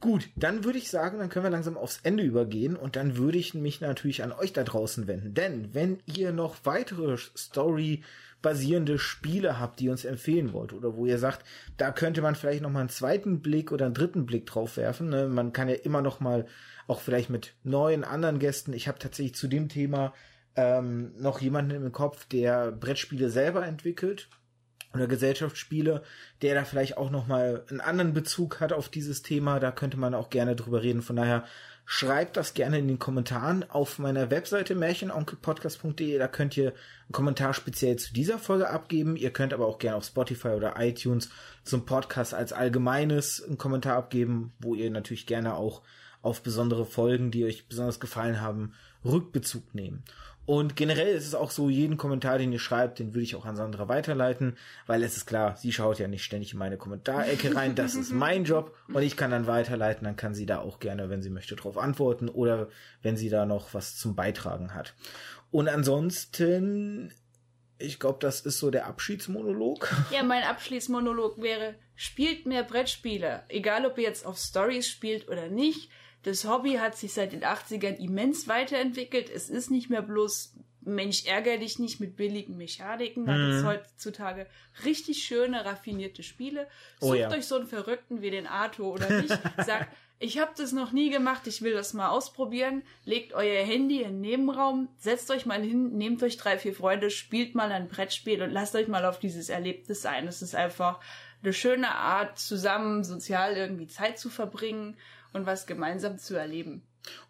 [0.00, 3.38] Gut, dann würde ich sagen, dann können wir langsam aufs Ende übergehen und dann würde
[3.38, 5.32] ich mich natürlich an euch da draußen wenden.
[5.32, 11.06] Denn wenn ihr noch weitere Story-basierende Spiele habt, die ihr uns empfehlen wollt oder wo
[11.06, 11.46] ihr sagt,
[11.78, 15.08] da könnte man vielleicht noch mal einen zweiten Blick oder einen dritten Blick drauf werfen.
[15.08, 15.28] Ne?
[15.28, 16.46] Man kann ja immer noch mal
[16.86, 18.74] auch vielleicht mit neuen anderen Gästen.
[18.74, 20.12] Ich habe tatsächlich zu dem Thema
[20.56, 24.28] ähm, noch jemanden im Kopf, der Brettspiele selber entwickelt
[24.96, 26.02] oder Gesellschaftsspiele,
[26.42, 29.60] der da vielleicht auch noch mal einen anderen Bezug hat auf dieses Thema.
[29.60, 31.02] Da könnte man auch gerne drüber reden.
[31.02, 31.44] Von daher
[31.84, 36.18] schreibt das gerne in den Kommentaren auf meiner Webseite märchenonkelpodcast.de.
[36.18, 39.16] Da könnt ihr einen Kommentar speziell zu dieser Folge abgeben.
[39.16, 41.30] Ihr könnt aber auch gerne auf Spotify oder iTunes
[41.62, 45.82] zum Podcast als allgemeines einen Kommentar abgeben, wo ihr natürlich gerne auch
[46.22, 48.72] auf besondere Folgen, die euch besonders gefallen haben,
[49.04, 50.02] Rückbezug nehmen.
[50.46, 53.44] Und generell ist es auch so, jeden Kommentar, den ihr schreibt, den würde ich auch
[53.44, 57.54] an Sandra weiterleiten, weil es ist klar, sie schaut ja nicht ständig in meine Kommentarecke
[57.54, 60.78] rein, das ist mein Job und ich kann dann weiterleiten, dann kann sie da auch
[60.78, 62.68] gerne, wenn sie möchte, darauf antworten oder
[63.02, 64.94] wenn sie da noch was zum Beitragen hat.
[65.50, 67.12] Und ansonsten,
[67.78, 69.92] ich glaube, das ist so der Abschiedsmonolog.
[70.12, 73.42] Ja, mein Abschließmonolog wäre, spielt mehr Brettspiele.
[73.48, 75.90] Egal, ob ihr jetzt auf Stories spielt oder nicht.
[76.26, 79.30] Das Hobby hat sich seit den 80ern immens weiterentwickelt.
[79.30, 83.26] Es ist nicht mehr bloß Mensch, ärger dich nicht mit billigen Mechaniken.
[83.26, 83.50] Da Mhm.
[83.50, 84.46] gibt's heutzutage
[84.84, 86.66] richtig schöne, raffinierte Spiele.
[87.00, 87.30] Oh Sucht ja.
[87.30, 89.30] euch so einen Verrückten wie den Arthur oder mich.
[89.64, 92.82] Sagt, ich habe das noch nie gemacht, ich will das mal ausprobieren.
[93.04, 97.10] Legt euer Handy in den Nebenraum, setzt euch mal hin, nehmt euch drei, vier Freunde,
[97.10, 100.26] spielt mal ein Brettspiel und lasst euch mal auf dieses Erlebnis ein.
[100.26, 100.98] Es ist einfach
[101.42, 104.96] eine schöne Art, zusammen sozial irgendwie Zeit zu verbringen
[105.32, 106.82] und was gemeinsam zu erleben.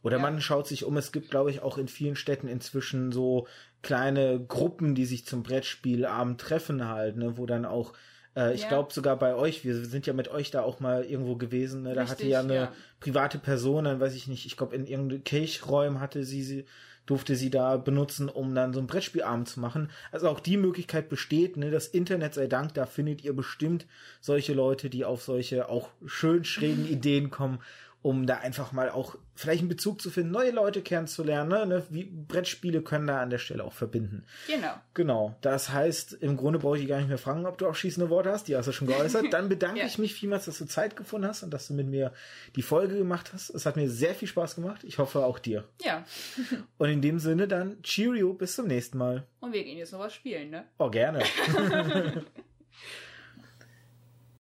[0.02, 0.22] Oder Ja.
[0.22, 3.46] man schaut sich um, es gibt, glaube ich, auch in vielen Städten inzwischen so
[3.82, 7.92] kleine Gruppen, die sich zum Brettspielabend treffen halt, ne, wo dann auch,
[8.34, 8.68] äh, ich Ja.
[8.68, 11.94] glaube sogar bei euch, wir sind ja mit euch da auch mal irgendwo gewesen, ne,
[11.94, 12.72] da hatte Richtig, ja eine ja.
[13.00, 16.64] private Person, dann weiß ich nicht, ich glaube in irgendeinen Kirchräumen hatte sie, sie
[17.04, 19.90] durfte sie da benutzen, um dann so einen Brettspielabend zu machen.
[20.10, 23.86] Also auch die Möglichkeit besteht, ne, das Internet sei Dank, da findet ihr bestimmt
[24.20, 27.60] solche Leute, die auf solche auch schön schrägen Ideen kommen.
[28.06, 31.68] Um da einfach mal auch vielleicht einen Bezug zu finden, neue Leute kennenzulernen.
[31.68, 31.82] Ne?
[31.90, 34.24] Wie Brettspiele können da an der Stelle auch verbinden.
[34.46, 34.74] Genau.
[34.94, 35.34] Genau.
[35.40, 38.08] Das heißt, im Grunde brauche ich dich gar nicht mehr fragen, ob du auch schießende
[38.08, 38.46] Worte hast.
[38.46, 39.24] Die hast du schon geäußert.
[39.32, 39.86] Dann bedanke Ja.
[39.86, 42.12] ich mich vielmals, dass du Zeit gefunden hast und dass du mit mir
[42.54, 43.50] die Folge gemacht hast.
[43.50, 44.84] Es hat mir sehr viel Spaß gemacht.
[44.84, 45.64] Ich hoffe auch dir.
[45.82, 46.04] Ja.
[46.78, 49.26] Und in dem Sinne dann, Cheerio, bis zum nächsten Mal.
[49.40, 50.64] Und wir gehen jetzt noch was spielen, ne?
[50.78, 51.24] Oh, gerne.